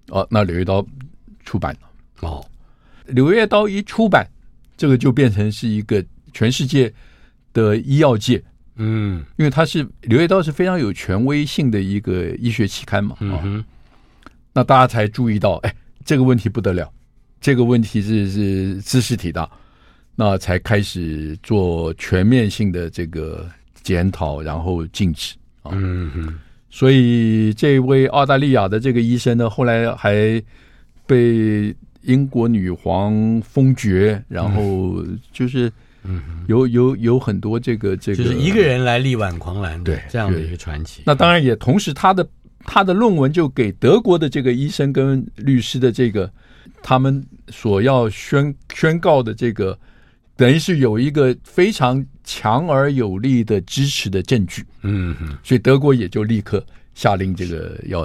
[0.08, 0.82] 哦，那《柳叶刀》
[1.42, 2.28] 出版了。
[2.28, 2.44] 哦，
[3.14, 4.28] 《柳叶刀》一出版，
[4.82, 6.92] 这个就变成是一个全世界
[7.52, 8.42] 的医药界，
[8.74, 13.64] 嗯，因为它是《柳叶刀》是非常有权威性的一个医学期刊嘛，嗯哼，
[14.52, 15.72] 那大家才注意到，哎，
[16.04, 16.92] 这个问题不得了，
[17.40, 19.48] 这个问题是是知识体大，
[20.16, 23.48] 那才开始做全面性的这个
[23.84, 25.36] 检讨，然后禁止。
[25.66, 26.34] 嗯哼，
[26.70, 30.42] 所以这位澳大利亚的这个医生呢，后来还
[31.06, 35.72] 被英国女皇封爵，然后就是
[36.04, 41.02] 嗯，有有有很多这个这个，就是一个人来力挽狂澜，对这样的一个传奇。
[41.06, 42.26] 那当然也同时，他的
[42.60, 46.30] 他的论文就给德国的这个医生跟律师的这个
[46.82, 49.78] 他们所要宣宣告的这个。
[50.34, 58.02] 等于是有一个非常强而有力的支持的证据，嗯哼，所以德国也就立刻下令这个要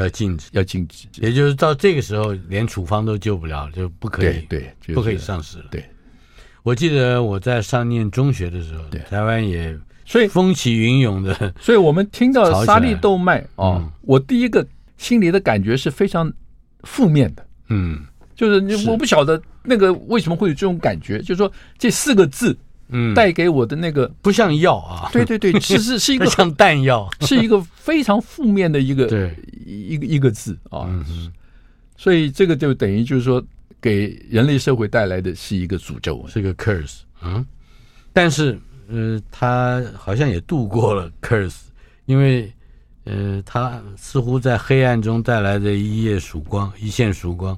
[0.00, 5.64] 要禁止，要禁止，也就是到这个时候连处方都救不了，就不可以，对，不可以上市了。
[5.70, 5.84] 对，
[6.62, 16.32] 我记得我在上念中学的时候，对，台湾也所以风起云涌的， 所以我们听到沙粒豆麦啊、我第一个心里的感觉是非常
[16.82, 18.04] 负面的，嗯。
[18.34, 22.56] 就是你，我不晓得那个为什么会有这种感觉，就是说这四个字，
[22.88, 29.34] 嗯，带给我的那个不像药啊，对对对， 是是是一个像弹药， 是一个非常负面的一个对。
[29.70, 30.88] 一个一个字啊，
[31.94, 33.42] 所以这个就等于就是说
[33.82, 37.00] 给人类社会带来的是一个诅咒，是个 curse。
[37.22, 37.44] 嗯，
[38.14, 41.56] 但是呃，他好像也度过了 curse，
[42.06, 42.50] 因为
[43.04, 47.54] 呃，他似乎在黑暗中带来的一夜曙光，一线曙光。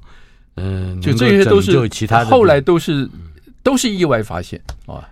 [0.55, 3.09] 嗯、呃，就这些都是其他的，后来都是
[3.63, 5.07] 都是意外发现啊。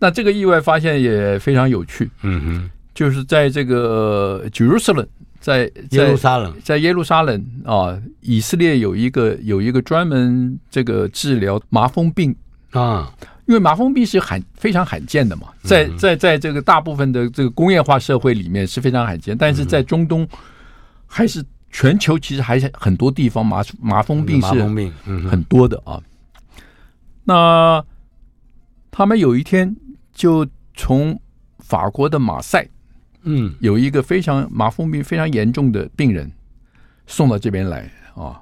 [0.00, 2.10] 那这个意外发现也非常有趣。
[2.22, 5.06] 嗯哼，就是在这个 Jerusalem。
[5.40, 12.36] 在耶路撒冷，在耶路撒冷啊，以色列有一个有一个专门这个治疗麻风病
[12.72, 13.10] 啊，
[13.46, 20.28] 因为麻风病是罕非常罕见的嘛，在在在这个大部分的这个工业化社会里面是非常罕见，但是在中东
[21.06, 24.48] 还是全球其实还是很多地方麻麻风病是
[25.26, 25.98] 很多的啊。
[27.24, 27.82] 那
[28.90, 29.74] 他们有一天
[30.20, 31.18] 就从
[31.60, 32.68] 法国的马赛。
[33.22, 36.30] 嗯，有一个非常麻风病非常严重的病人
[37.06, 38.38] 送到这边来啊，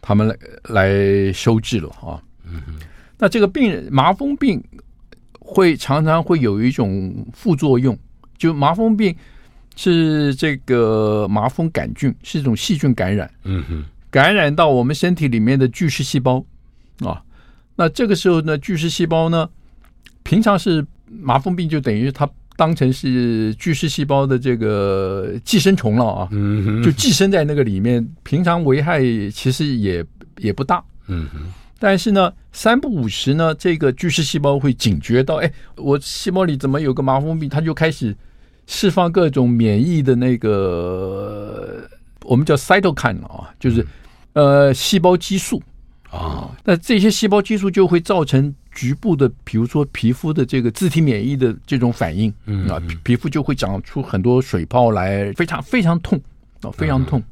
[0.00, 2.20] 他们来来收治了啊。
[2.44, 2.74] 嗯哼，
[3.16, 4.60] 那这个病人麻风病
[5.38, 7.96] 会常常会有一种副作用，
[8.36, 9.14] 就麻风病
[9.76, 16.44] 是这个麻风杆菌是一种细菌感染，嗯哼，感染到我们身体里面的巨噬细胞
[17.00, 17.22] 啊。
[17.76, 19.48] 那这个时候呢，巨噬细胞呢，
[20.22, 22.28] 平常是麻风病就等于它。
[22.54, 29.00] 当成是巨噬细胞的这个寄生虫了啊，嗯，就寄生在那个里面，平常危害
[29.32, 30.04] 其实也
[30.36, 31.40] 也不大，嗯哼，
[31.78, 38.14] 但是呢，三不五时呢，这个巨噬细胞会警觉到，哎，我细胞里怎么有个麻风病，它就开始
[38.66, 41.88] 释放各种免疫的那个，
[42.24, 43.84] 我们叫 cytokine 啊，就是
[44.34, 45.60] 呃细胞激素
[46.12, 48.54] 啊，那这些细胞激素就会造成。
[48.74, 56.18] 局部的，比如说皮肤的这个自体免疫的这种反应，嗯啊，皮皮肤就会长出很多水泡来，非常非常痛
[56.62, 57.22] 啊，非常痛。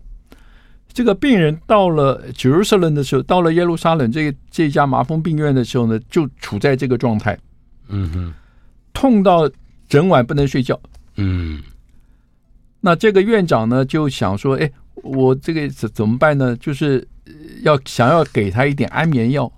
[0.92, 7.38] 这个病人到了 Jerusalem 的时候，到了耶路撒冷这这家麻风病院的时候呢，就处在这个状态，
[7.88, 8.34] 嗯哼，
[8.92, 9.50] 痛到
[9.88, 10.78] 整晚不能睡觉，
[11.16, 11.62] 嗯。
[12.82, 16.54] 那这个院长呢就想说，哎，我这个怎怎么办呢？
[16.56, 17.08] 就是
[17.62, 19.50] 要想要给他一点安眠药。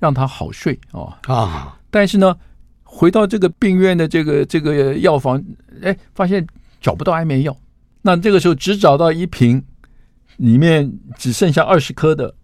[0.00, 1.78] 让他好睡哦啊！
[1.88, 2.36] 但是呢，
[2.82, 5.40] 回到这个病院的这个这个药房，
[5.80, 6.44] 哎，发现
[6.80, 7.56] 找不到安眠药。
[8.00, 9.62] 那这个时候只找到一瓶，
[10.38, 12.34] 里面只剩下二十颗的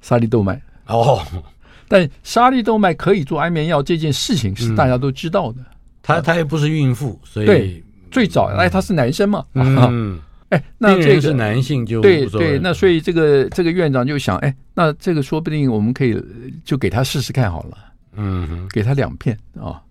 [0.00, 1.22] 沙利豆麦哦。
[1.88, 5.60] 但沙利豆麦可以做安眠药这件事情是大家都知道的。
[6.00, 9.44] 他他也不是孕妇，所以对最早哎，他是男生嘛。
[9.52, 10.18] 嗯。
[10.50, 16.18] 哎，那这个是男性就对对，那所以这个这个院长就想，哎，那这个说不定我们可以
[16.64, 17.76] 就给他试试看好了，
[18.16, 19.82] 嗯，给他两片啊，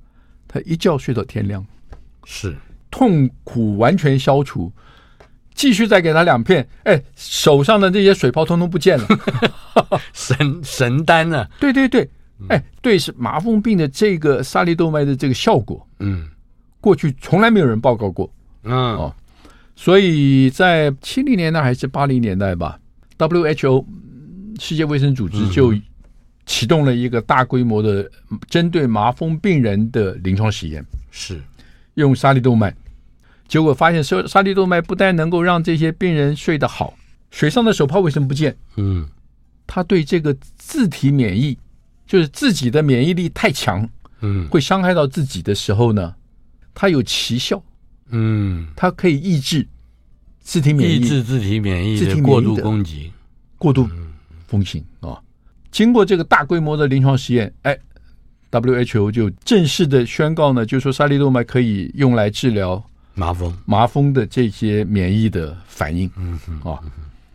[0.47, 1.63] 他一觉睡到天亮，
[2.25, 2.55] 是
[2.89, 4.71] 痛苦完全消除，
[5.53, 9.07] 继续再给他两片，哎，手上的这些水泡通通不见了，
[10.13, 11.47] 神神丹呢？
[11.59, 12.09] 对对对，
[12.49, 16.27] 哎，对，是麻风病的这个沙利动脉的这个效果，嗯，
[16.81, 18.27] 过去从来没有人报告过，
[18.63, 19.15] 嗯哦。
[19.79, 22.79] 所以在七零年代还是八零年代吧
[23.19, 23.85] ，WHO
[24.59, 25.71] 世界卫生组织就
[26.47, 28.09] 启动了一个大规模的
[28.49, 31.39] 针对麻风病人的临床实验，是。
[31.93, 32.73] 用沙粒动脉，
[33.47, 36.95] 结果发现沙沙粒动脉不但能够让这些病人睡得好，
[37.29, 38.57] 水上的手泡为什么不见？
[38.77, 39.07] 嗯，
[39.67, 41.55] 他对这个自体免疫，
[42.07, 43.87] 就是自己的免疫力太强，
[44.21, 46.15] 嗯，会伤害到自己的时候呢，
[46.73, 47.63] 它有奇效。
[48.09, 49.67] 嗯，它可以抑制
[50.39, 53.11] 自体免疫，抑制自体免疫的过度攻击、
[53.57, 53.89] 过度
[54.47, 55.23] 风行啊、哦！
[55.71, 57.77] 经过这个大规模的临床实验，哎
[58.51, 62.81] ，WHO 就正式的宣告呢，就说沙利度麦可以用来治疗
[63.13, 66.79] 麻风、麻风的这些免疫的反应，嗯嗯啊，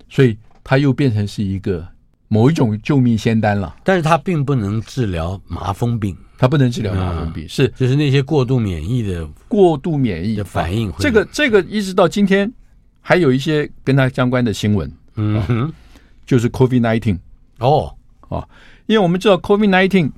[0.09, 1.87] 所以它又变成是一个
[2.29, 3.77] 某一种救命仙丹了。
[3.85, 6.17] 但是它并不能治疗麻风病。
[6.42, 7.68] 它不能治疗麻风病，是。
[7.76, 10.35] 就是那些过度免疫的过度免疫。
[10.35, 10.92] 的反应。
[10.98, 12.52] 这个这个一直到今天
[13.00, 15.72] 还有一些跟它相关的新闻，嗯哼，
[16.26, 17.16] 就是 COVID nineteen
[17.61, 17.94] 哦。
[18.28, 18.44] 啊，
[18.87, 20.11] 因为我们知道 COVID nineteen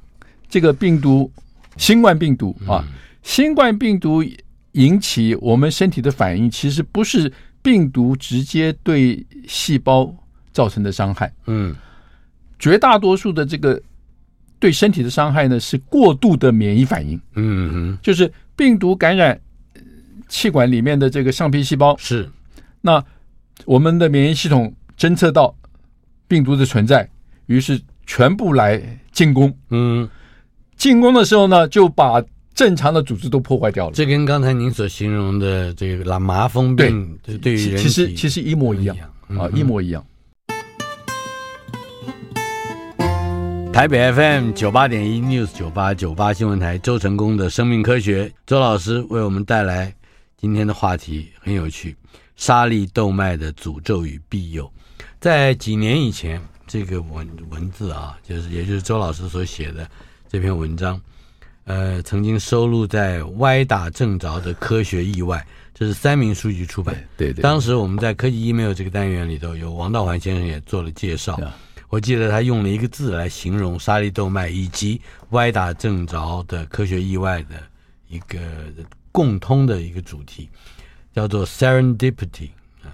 [0.49, 1.31] 这个病毒，
[1.77, 2.83] 新冠病毒啊，
[3.23, 4.25] 新冠病毒
[4.73, 10.11] 引起我们身体的反应，其实不是病毒直接对细胞
[10.55, 11.77] 造成的伤害，嗯，
[12.59, 13.79] 绝大多数的这个。
[14.65, 17.21] 对身体的伤害呢，是过度的免疫反应。
[17.35, 19.39] 嗯哼，就是病毒感染
[20.27, 22.27] 气管里面的这个上皮细胞，是
[22.81, 23.05] 那
[23.67, 25.55] 我们的免疫系统侦测到
[26.27, 27.07] 病毒的存在，
[27.45, 28.81] 于是全部来
[29.13, 29.55] 进攻。
[29.69, 30.09] 嗯，
[30.79, 33.93] 进攻的时候呢，就把正常的组织都破坏掉了。
[33.93, 38.97] 这跟刚才您所形容的这个麻风病对对于人其实其实一模一样
[39.29, 40.03] 啊，一模一样。
[43.75, 49.93] 台北 FM 九八点一 News 九八九八新闻台，周成功的生命科学，周老师为我们带来
[50.37, 51.97] 今天的话题很有趣，
[52.37, 54.73] 沙粒动脉的诅咒与庇佑。
[55.19, 59.91] 在几年以前，这个文文字啊，就是也就是周老师所写的
[60.29, 61.01] 这篇文章，
[61.65, 65.37] 呃，曾经收录在《歪打正着的科学意外》，
[65.75, 66.95] 这是三民书局出版。
[67.17, 67.43] 对对，对。
[67.43, 71.41] 当时我们在科技 email 这个单元里头，有王道环先生也做了介绍。
[71.95, 77.51] 我记得他用了一个字来形容沙粒豆麦以及歪打正着的科学意外的
[78.09, 78.41] 一个
[79.13, 80.49] 共通的一个主题，
[81.13, 82.49] 叫做 serendipity
[82.83, 82.91] 啊，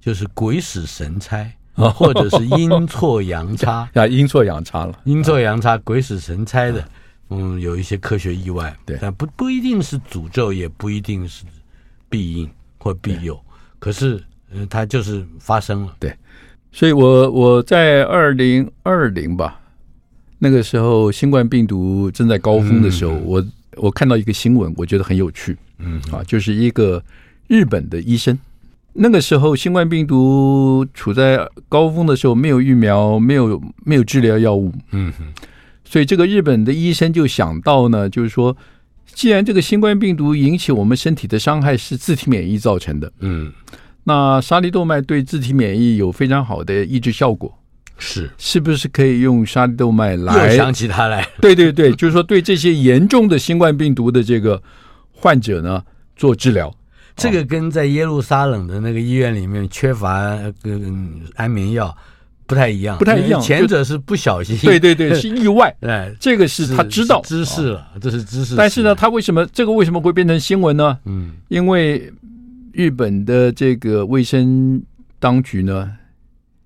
[0.00, 3.90] 就是鬼使神差，或者是阴错阳差。
[3.94, 6.88] 啊，阴错阳差了，阴错阳差，鬼使神差的，
[7.30, 11.44] 嗯，有一些科学意外，对，但不不一定是诅咒，也不一定是
[12.08, 12.48] 必应
[12.78, 13.44] 或必有，
[13.80, 16.16] 可是，嗯，它就是发生了，对。
[16.74, 19.60] 所以我，我我在二零二零吧，
[20.40, 23.46] 那个时候新冠病毒正在高峰的时候，嗯、我
[23.76, 26.00] 我看到一个新闻，我觉得很有趣，嗯。
[26.10, 27.00] 啊，就是一个
[27.46, 28.36] 日本的医生，
[28.94, 35.26] 那个时候新冠病毒处在高峰的时候，没有疫苗，没有没有治疗药物，嗯哼，
[35.84, 38.56] 所以这个日本的医生就想到呢，就是说，
[39.06, 43.52] 既然这个新冠病毒引起我们身体的伤害是自体免疫造成的，嗯。
[44.04, 47.52] 那沙利豆麦对自体免疫有非常好的抑制效果，
[47.96, 50.50] 是是不是可以用沙利豆麦来？
[50.50, 54.62] 又想起他来， 对对对，就是说对这些严重的新冠病毒的这个
[55.10, 55.82] 患者呢
[56.14, 56.70] 做治疗。
[57.16, 61.96] 这个跟在耶路撒冷的那个医院里面缺乏跟安眠药
[62.44, 63.40] 不太一样，不太一样。
[63.40, 65.74] 前者是不小心，对对对， 是意外。
[65.80, 68.54] 哎，这个是他知道知识了，这是知识。
[68.54, 70.98] 但是呢，他为什么这个为什么会变成新闻呢？
[71.06, 72.12] 嗯，因为。
[72.74, 74.82] 日本的这个卫生
[75.18, 75.96] 当局呢，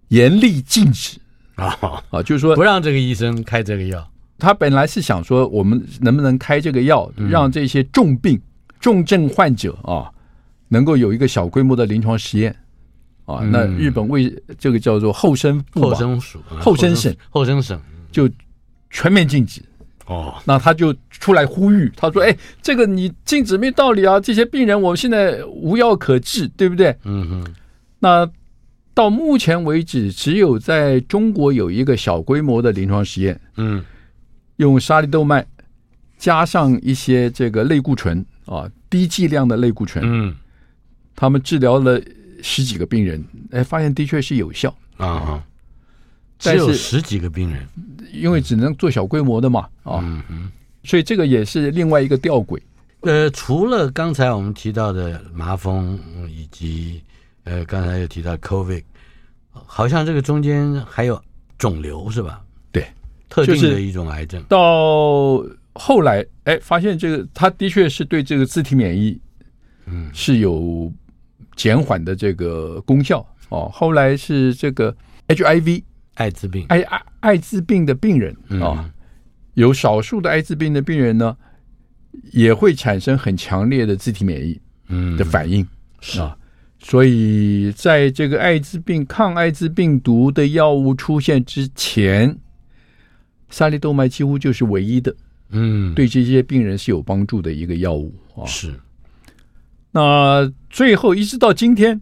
[0.09, 1.19] 严厉禁止
[1.57, 1.77] 啊
[2.11, 4.11] 啊，就是说不让这个医生开这个药。
[4.39, 8.41] 他本来是想说，我们能不能开这个药，让这些重病、
[8.81, 10.11] 重症患者啊，
[10.69, 12.57] 能够有一个小规模的临床实验
[13.27, 13.41] 啊。
[13.41, 17.79] 那日本为这个叫做后生厚生署、厚生省、后生省
[18.11, 18.31] 就
[18.91, 19.61] 全面禁止。
[20.09, 24.19] 哦，那他就出来呼吁，他说：“哎，这个你禁止没道理啊！
[24.19, 27.55] 这些病人我们现在无药可治，对不对？”嗯哼。
[27.99, 28.27] 那
[28.95, 33.85] 到目前为止，只有在中国有一个小规模的临床实验，嗯，
[34.57, 35.47] 用沙利豆麦
[36.17, 40.35] 加上一些这个类固醇啊，低剂量的类固醇，嗯，
[41.15, 42.01] 他们治疗了
[42.43, 45.45] 十几个病人，哎，发现的确是有效啊。
[46.39, 47.67] 只有十几个病人，
[48.13, 50.25] 因为只能做小规模的嘛，啊，
[50.85, 52.61] 所以这个也是另外一个吊诡。
[53.01, 57.03] 呃，除了刚才我们提到的麻风，以及
[57.43, 58.85] 呃刚才又提到 COVID，
[59.51, 61.21] 好像这个中间还有
[61.59, 62.41] 肿瘤是吧？
[62.71, 62.87] 对，
[63.29, 64.41] 特定的一种癌症。
[64.49, 69.21] 到后来，哎，发现这个它的确是对这个自体免疫，
[69.87, 70.93] 嗯，是有
[71.57, 73.69] 减缓的这个功效哦。
[73.73, 74.95] 后来是这个
[75.27, 75.83] HIV。
[76.19, 78.91] 艾滋病，艾艾艾滋病的病人啊、哦，
[79.55, 81.37] 有少数的艾滋病的病人呢，
[82.33, 85.17] 也会产生很强烈的自体免疫嗯。
[85.17, 85.65] 的反应
[86.01, 86.21] 是。
[86.21, 86.37] 啊，
[86.81, 92.37] 所以在这个艾滋病抗艾滋病毒的药物出现之前，
[93.49, 95.15] 沙利豆麦几乎就是唯一的
[95.51, 95.95] 嗯。
[95.95, 98.45] 对这些病人是有帮助的一个药物啊。
[98.45, 98.75] 是。
[99.93, 102.01] 那最后一直到今天，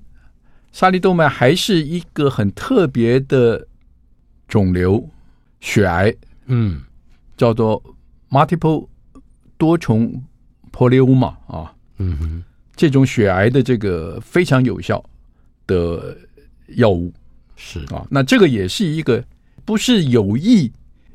[0.72, 3.68] 沙利豆麦还是一个很特别的。
[4.49, 5.03] 肿瘤、
[5.61, 6.14] 血癌，
[6.47, 6.80] 嗯，
[7.36, 7.82] 叫做
[8.30, 8.86] multiple
[9.59, 10.22] 多重
[10.72, 12.42] polyoma 啊，嗯哼，
[12.76, 15.03] 这种血癌的这个非常有效
[15.66, 16.16] 的
[16.76, 17.12] 药物
[17.57, 17.80] 是。
[17.86, 19.24] 啊，那这个也是一个
[19.64, 20.70] 不是有意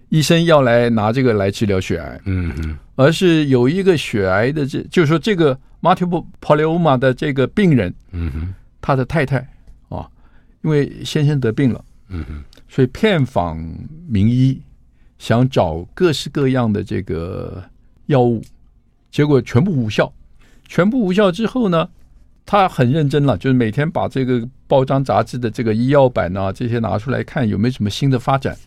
[0.09, 9.37] 医生要来拿这个来治疗血癌，嗯哼，而是有一个血癌的这，就是说这个 multiple polyoma 的这个病人，嗯哼，他的太太
[9.87, 10.09] 啊，
[10.63, 12.43] 因为先生得病了，嗯哼。
[12.71, 13.57] 所以遍访
[14.07, 14.61] 名医，
[15.19, 17.61] 想找各式各样的这个
[18.05, 18.41] 药物，
[19.11, 20.09] 结果全部无效。
[20.69, 21.89] 全部无效之后呢，
[22.45, 28.57] 他很认真了，就是每天把这个报章杂志的这个医药版啊这些拿出来看，有没有什么新的发展，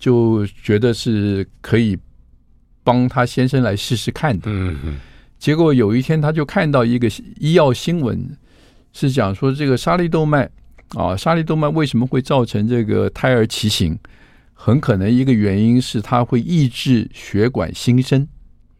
[0.00, 1.96] 就觉得是可以
[2.82, 4.50] 帮他先生来试试看的。
[4.50, 4.96] 嗯嗯。
[5.38, 7.08] 结果有一天，他就看到一个
[7.38, 8.36] 医药新闻，
[8.92, 10.50] 是讲说这个沙利豆麦。
[10.94, 13.98] 啊，沙利动脉为什么会造成这个胎儿畸形？
[14.54, 18.26] 很可能一个原因是它会抑制血管新生。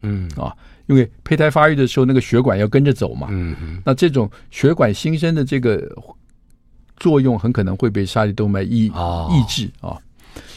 [0.02, 0.52] 嗯啊，
[0.86, 3.28] 因为胚胎发育的时候，那个血管要跟着走嘛。
[3.30, 3.82] 嗯嗯。
[3.84, 5.80] 那这种血管新生的这个
[6.96, 9.96] 作用，很可能会被沙利动脉抑抑制啊。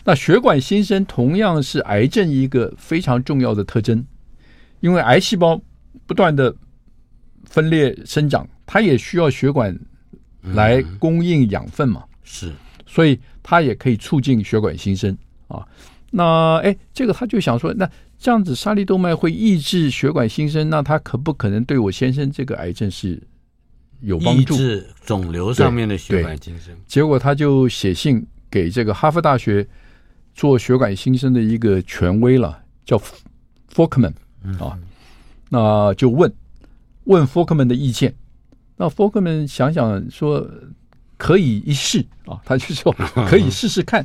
[0.04, 4.04] 那血管新生同样是癌症一个非常重要的特征，
[4.80, 5.62] 因为癌细胞
[6.08, 6.56] 不断的
[7.46, 9.78] 分裂生长，它也需要血管
[10.42, 12.54] 来供应养分嘛，嗯、是，
[12.86, 15.18] 所以它也可以促进血管新生
[15.48, 15.66] 啊。
[16.10, 23.22] 那哎，这个他就想说，那这样子沙利动脉会抑制血管新生，那它可不可能对我先生这个癌症是
[24.02, 24.54] 有帮助？
[24.56, 26.76] 抑制肿瘤上面的血管新生。
[26.86, 29.66] 结果他就写信给这个哈佛大学
[30.36, 33.02] 做血管新生的一个权威了，叫
[33.74, 34.14] Forkman
[34.60, 34.78] 啊，
[35.50, 36.32] 那就问
[37.06, 38.14] 问 Forkman 的意见。
[38.82, 40.50] 那 Folkman 想想说
[41.16, 42.92] 可以一试啊，他就说
[43.30, 44.04] 可以试试看。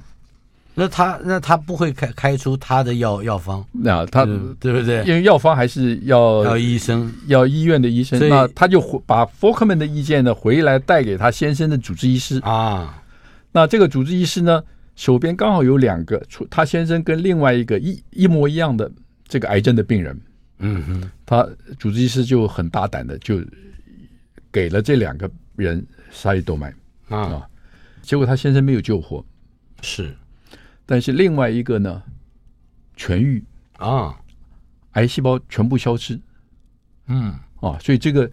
[0.75, 4.27] 那他那他不会开开出他的药药方，那他
[4.61, 5.03] 对不对？
[5.07, 8.29] 因为药方还是要要医生，要医院的医生。
[8.29, 13.03] 那他就把 Folkman 的意见呢回来带给他先生的主治医师啊。
[13.53, 14.63] 那这个主治医师呢
[14.95, 18.93] 手边刚好有两个，他先生跟另外一个一一模一样的
[19.27, 20.21] 这个癌症的病人。
[20.59, 21.49] 嗯哼，他
[21.79, 23.41] 主治医师就很大胆的就
[24.57, 26.73] 给了这两个人沙利动脉
[27.11, 27.47] 啊，
[28.01, 29.23] 结果他先生没有救活。
[29.83, 30.17] 是。
[30.87, 32.03] 但是另外一个呢，
[32.97, 33.45] 痊愈。
[33.77, 34.19] 啊，
[34.93, 36.19] 癌细胞全部消失，
[37.09, 37.35] 嗯。
[37.61, 38.31] 啊，所以这个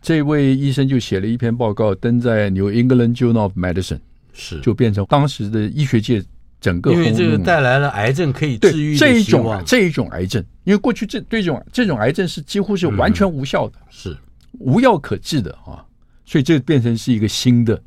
[0.00, 3.96] 这位医生就写了一篇报告，登在《New England Journal of Medicine》，
[4.32, 4.60] 是。
[4.60, 6.22] 就变成当时的医学界
[6.60, 14.16] 整个，因为这个带来了癌症可以治愈这一种这一种癌症，因为过去这对这种这种癌症是几乎是完全无效的，嗯、是
[14.58, 15.84] 无药可治的啊，
[16.24, 17.82] 所以这变成是一个新的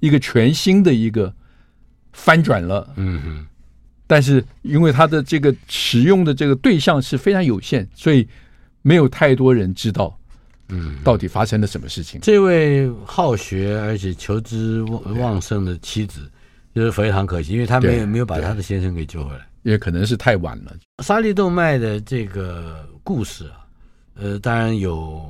[0.00, 1.32] 一个全新的一个
[2.12, 3.46] 翻转了，嗯哼。
[4.06, 8.28] 但是因为它的这个使用的这个对象是非常有限，所以
[8.82, 10.14] 没有太多人知道，
[10.68, 12.20] 嗯，到底发生了什么事情。
[12.20, 16.30] 这位好学而且求知旺旺盛的妻子，
[16.74, 20.76] 就是非常可惜，因为他没有没有把他的先生给救回来，因为可能是太晚了。
[21.02, 23.64] 沙利动脉的这个故事啊，
[24.16, 25.26] 呃，当然有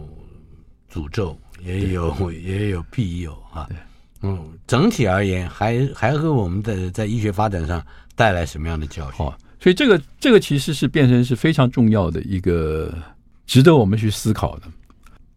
[0.95, 3.67] 诅咒，也有也有庇佑啊。
[3.69, 3.77] 对
[4.23, 7.85] 嗯，整体而言，还还和我们的在医学发展上。
[8.17, 9.27] 带来什么样的教训？
[9.27, 12.97] 哦，所以这个这个其实是变成是非常重要的一个
[13.45, 14.69] 值得我们去思考的。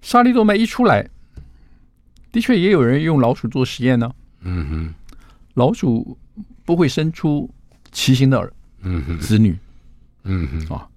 [0.04, 1.04] 沙利多麦一出来，
[2.32, 4.12] 的确也有人用老鼠做实验呢。
[4.42, 4.94] 嗯哼，
[5.56, 6.16] 老鼠
[6.66, 7.50] 不会生出
[7.90, 8.54] 畸形的儿
[9.20, 9.58] 子女。
[10.24, 10.88] 嗯哼啊，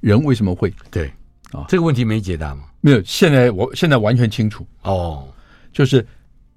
[0.00, 0.70] 人为什么会？
[0.90, 1.10] 对
[1.52, 2.64] 啊，这个问题没解答吗？
[2.80, 4.66] 没有，现在我现在完全清楚。
[4.82, 5.26] 哦，
[5.72, 6.06] 就是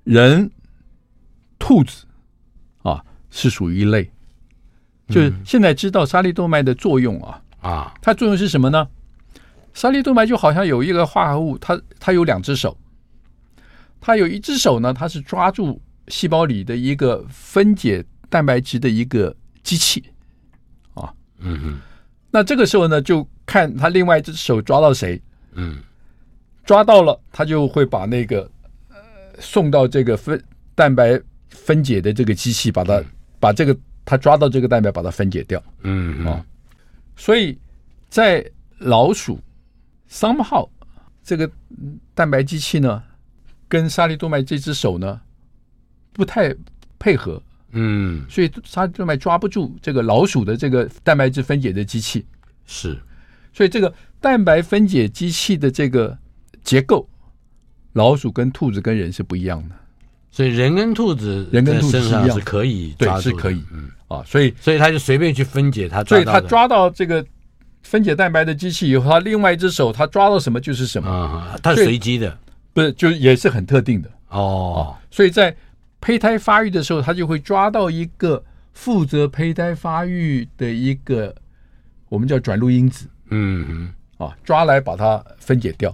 [0.04, 0.50] 人、
[1.58, 2.06] 兔子
[2.84, 4.12] 啊是属于一类。
[5.08, 8.88] 就是现在知道沙粒动脉的作用啊啊，它作用是什么呢？
[9.74, 12.78] 沙粒动脉就好像有一个化合物，它它有两只手，
[14.00, 20.02] 它有一只手呢，它是抓住细胞里的一个分解蛋白质的一个机器
[20.94, 21.80] 啊，嗯嗯，
[22.32, 25.22] 那这个时候呢，就看他另外一只手抓到谁，
[25.54, 25.78] 嗯，
[26.64, 28.50] 抓到了，他就会把那个
[28.90, 28.96] 呃
[29.40, 30.42] 送到这个分
[30.74, 33.04] 蛋白分解的这个机器，把它
[33.40, 33.78] 把这个。
[34.04, 35.64] 他抓到这个蛋白，把它分解掉。
[35.84, 36.46] 嗯啊、哦，
[37.16, 37.58] 所以
[38.10, 38.44] 在
[38.80, 39.40] 老鼠
[40.10, 40.68] somehow
[41.24, 41.50] 这个
[42.16, 43.02] 蛋白机器呢，
[43.70, 45.22] 跟沙利动脉这只手呢
[46.12, 46.54] 不太
[46.98, 47.42] 配合。
[47.74, 52.26] 嗯，所以沙利动脉抓不住这个老鼠的这个蛋白质分解的机器。
[52.66, 53.00] 是，
[53.54, 56.18] 所以这个蛋白分解机器的这个
[56.64, 57.08] 结构，
[57.94, 59.76] 老鼠跟兔子跟人是不一样的。
[60.30, 63.90] 所以人跟兔子，人跟兔子是可以抓住，对，是可以，嗯。
[64.08, 67.26] 啊，所以所以他就随便去分解它，所以他抓到这个
[67.82, 71.10] 分解蛋白的机器以后，他另外一只手他抓到什么就是什么。
[71.10, 72.38] 啊，它是随机的，
[72.74, 74.10] 不是就也是很特定的。
[74.30, 74.96] 哦。
[75.10, 75.56] 所以在
[76.02, 78.44] 胚胎发育的时候，他就会抓到一个
[78.74, 81.34] 负责胚胎发育的一个
[82.10, 85.94] 我们叫转录因子，嗯嗯啊，抓来把它分解掉。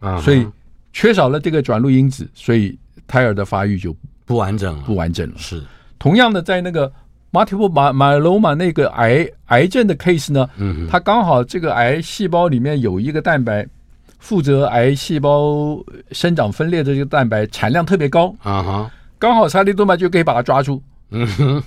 [0.00, 0.46] 啊，所以
[0.92, 2.76] 缺少了这个转录因子，所以。
[3.10, 3.96] 胎儿的发育就
[4.26, 5.38] 不完整了，不完整了。
[5.38, 5.64] 是。
[5.98, 6.92] 同样的，在那个
[7.32, 13.66] multiple myeloma 那个癌癌症的 case 呢，嗯，它刚好这个癌细胞里面有一个蛋白，
[14.18, 15.82] 负责癌细胞
[16.12, 18.28] 生长分裂的这个蛋白产量特别高。
[18.42, 21.62] 啊哈，刚好沙利动脉就可以把它抓住，嗯哼，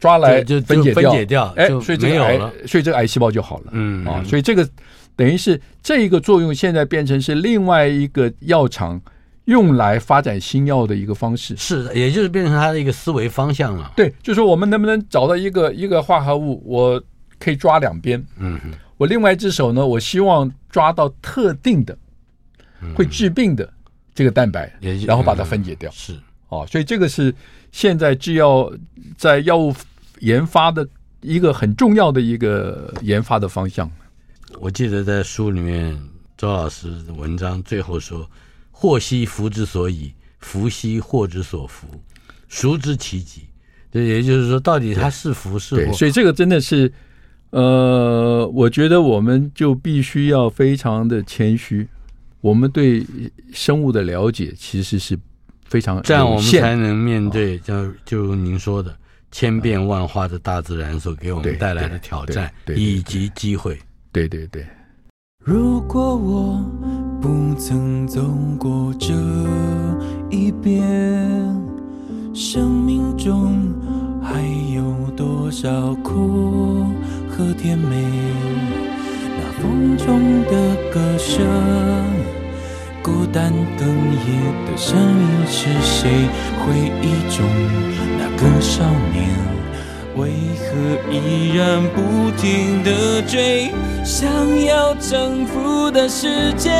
[0.00, 4.68] 抓来就分解掉，分解掉，哎，所以这个癌，所以这个癌细胞就好了，嗯啊，所以这个
[5.14, 9.00] 等于是这一个作用现在变成是另外一个药厂。
[9.46, 13.90] 用来发展新药的一个方式是的，也就是变成它的一个思维方向了。
[13.96, 17.02] 对，就是说我们能不能找到一个一个化合物，我
[17.36, 18.24] 可以抓两边。
[18.36, 18.60] 嗯，
[18.96, 21.98] 我另外一只手呢，我希望抓到特定的
[22.94, 23.68] 会治病的
[24.14, 24.72] 这个蛋白，
[25.04, 25.90] 然后把它分解掉。
[25.90, 26.12] 是
[26.48, 27.34] 啊，所以这个是
[27.72, 28.70] 现在制药
[29.16, 29.74] 在药物
[30.20, 30.88] 研发的
[31.20, 33.90] 一个很重要的一个研发的方向。
[34.58, 35.98] 我记得在书里面，
[36.36, 38.28] 周老师的文章最后说
[38.72, 41.86] ：“祸兮福之所倚，福兮祸之所伏，
[42.48, 43.42] 孰知其极？”
[43.92, 45.92] 这，也就是说，到底它是福是祸？
[45.92, 46.92] 所以这个真的是，
[47.50, 51.88] 呃，我觉得我们就必须要非常的谦虚。
[52.40, 53.04] 我们对
[53.52, 55.18] 生物的了解其实是
[55.66, 58.96] 非常这样我们才能面对，就就您说的
[59.30, 63.78] 千变万化的大自然所给我们带来的挑战以及机会。
[64.12, 64.66] 对对对。
[65.42, 66.62] 如果我
[67.20, 68.22] 不曾走
[68.58, 69.14] 过这
[70.30, 70.82] 一边，
[72.34, 73.74] 生命中
[74.22, 74.42] 还
[74.74, 76.86] 有多少苦
[77.30, 77.96] 和甜美？
[79.38, 81.46] 那风中的歌声，
[83.02, 86.28] 孤单哽咽的声音是谁？
[86.60, 87.44] 回忆中
[88.18, 89.28] 那个少年。
[90.16, 90.66] 为何
[91.10, 93.70] 依然不停地追？
[94.04, 94.28] 想
[94.64, 96.70] 要征服的世界，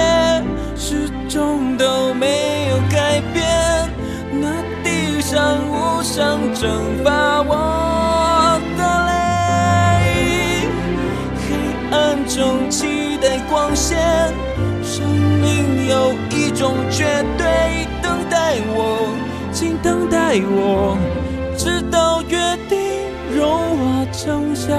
[0.76, 3.88] 始终都没有改变。
[4.32, 10.66] 那地上无声蒸发我的泪，
[11.38, 13.98] 黑暗中期待光线。
[14.92, 15.06] 生
[15.40, 19.14] 命有一种绝对，等待我，
[19.52, 20.98] 请等待我，
[21.56, 22.36] 直到约
[22.68, 22.76] 定。
[23.32, 24.74] 融化成沙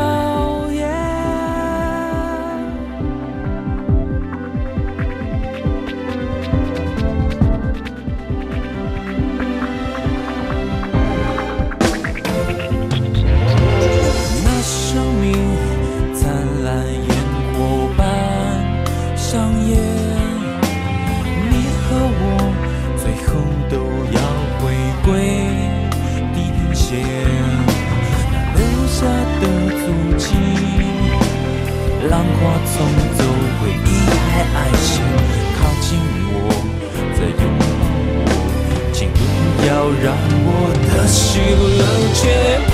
[40.01, 40.15] 让
[40.45, 41.41] 我的心
[41.77, 42.70] 冷却。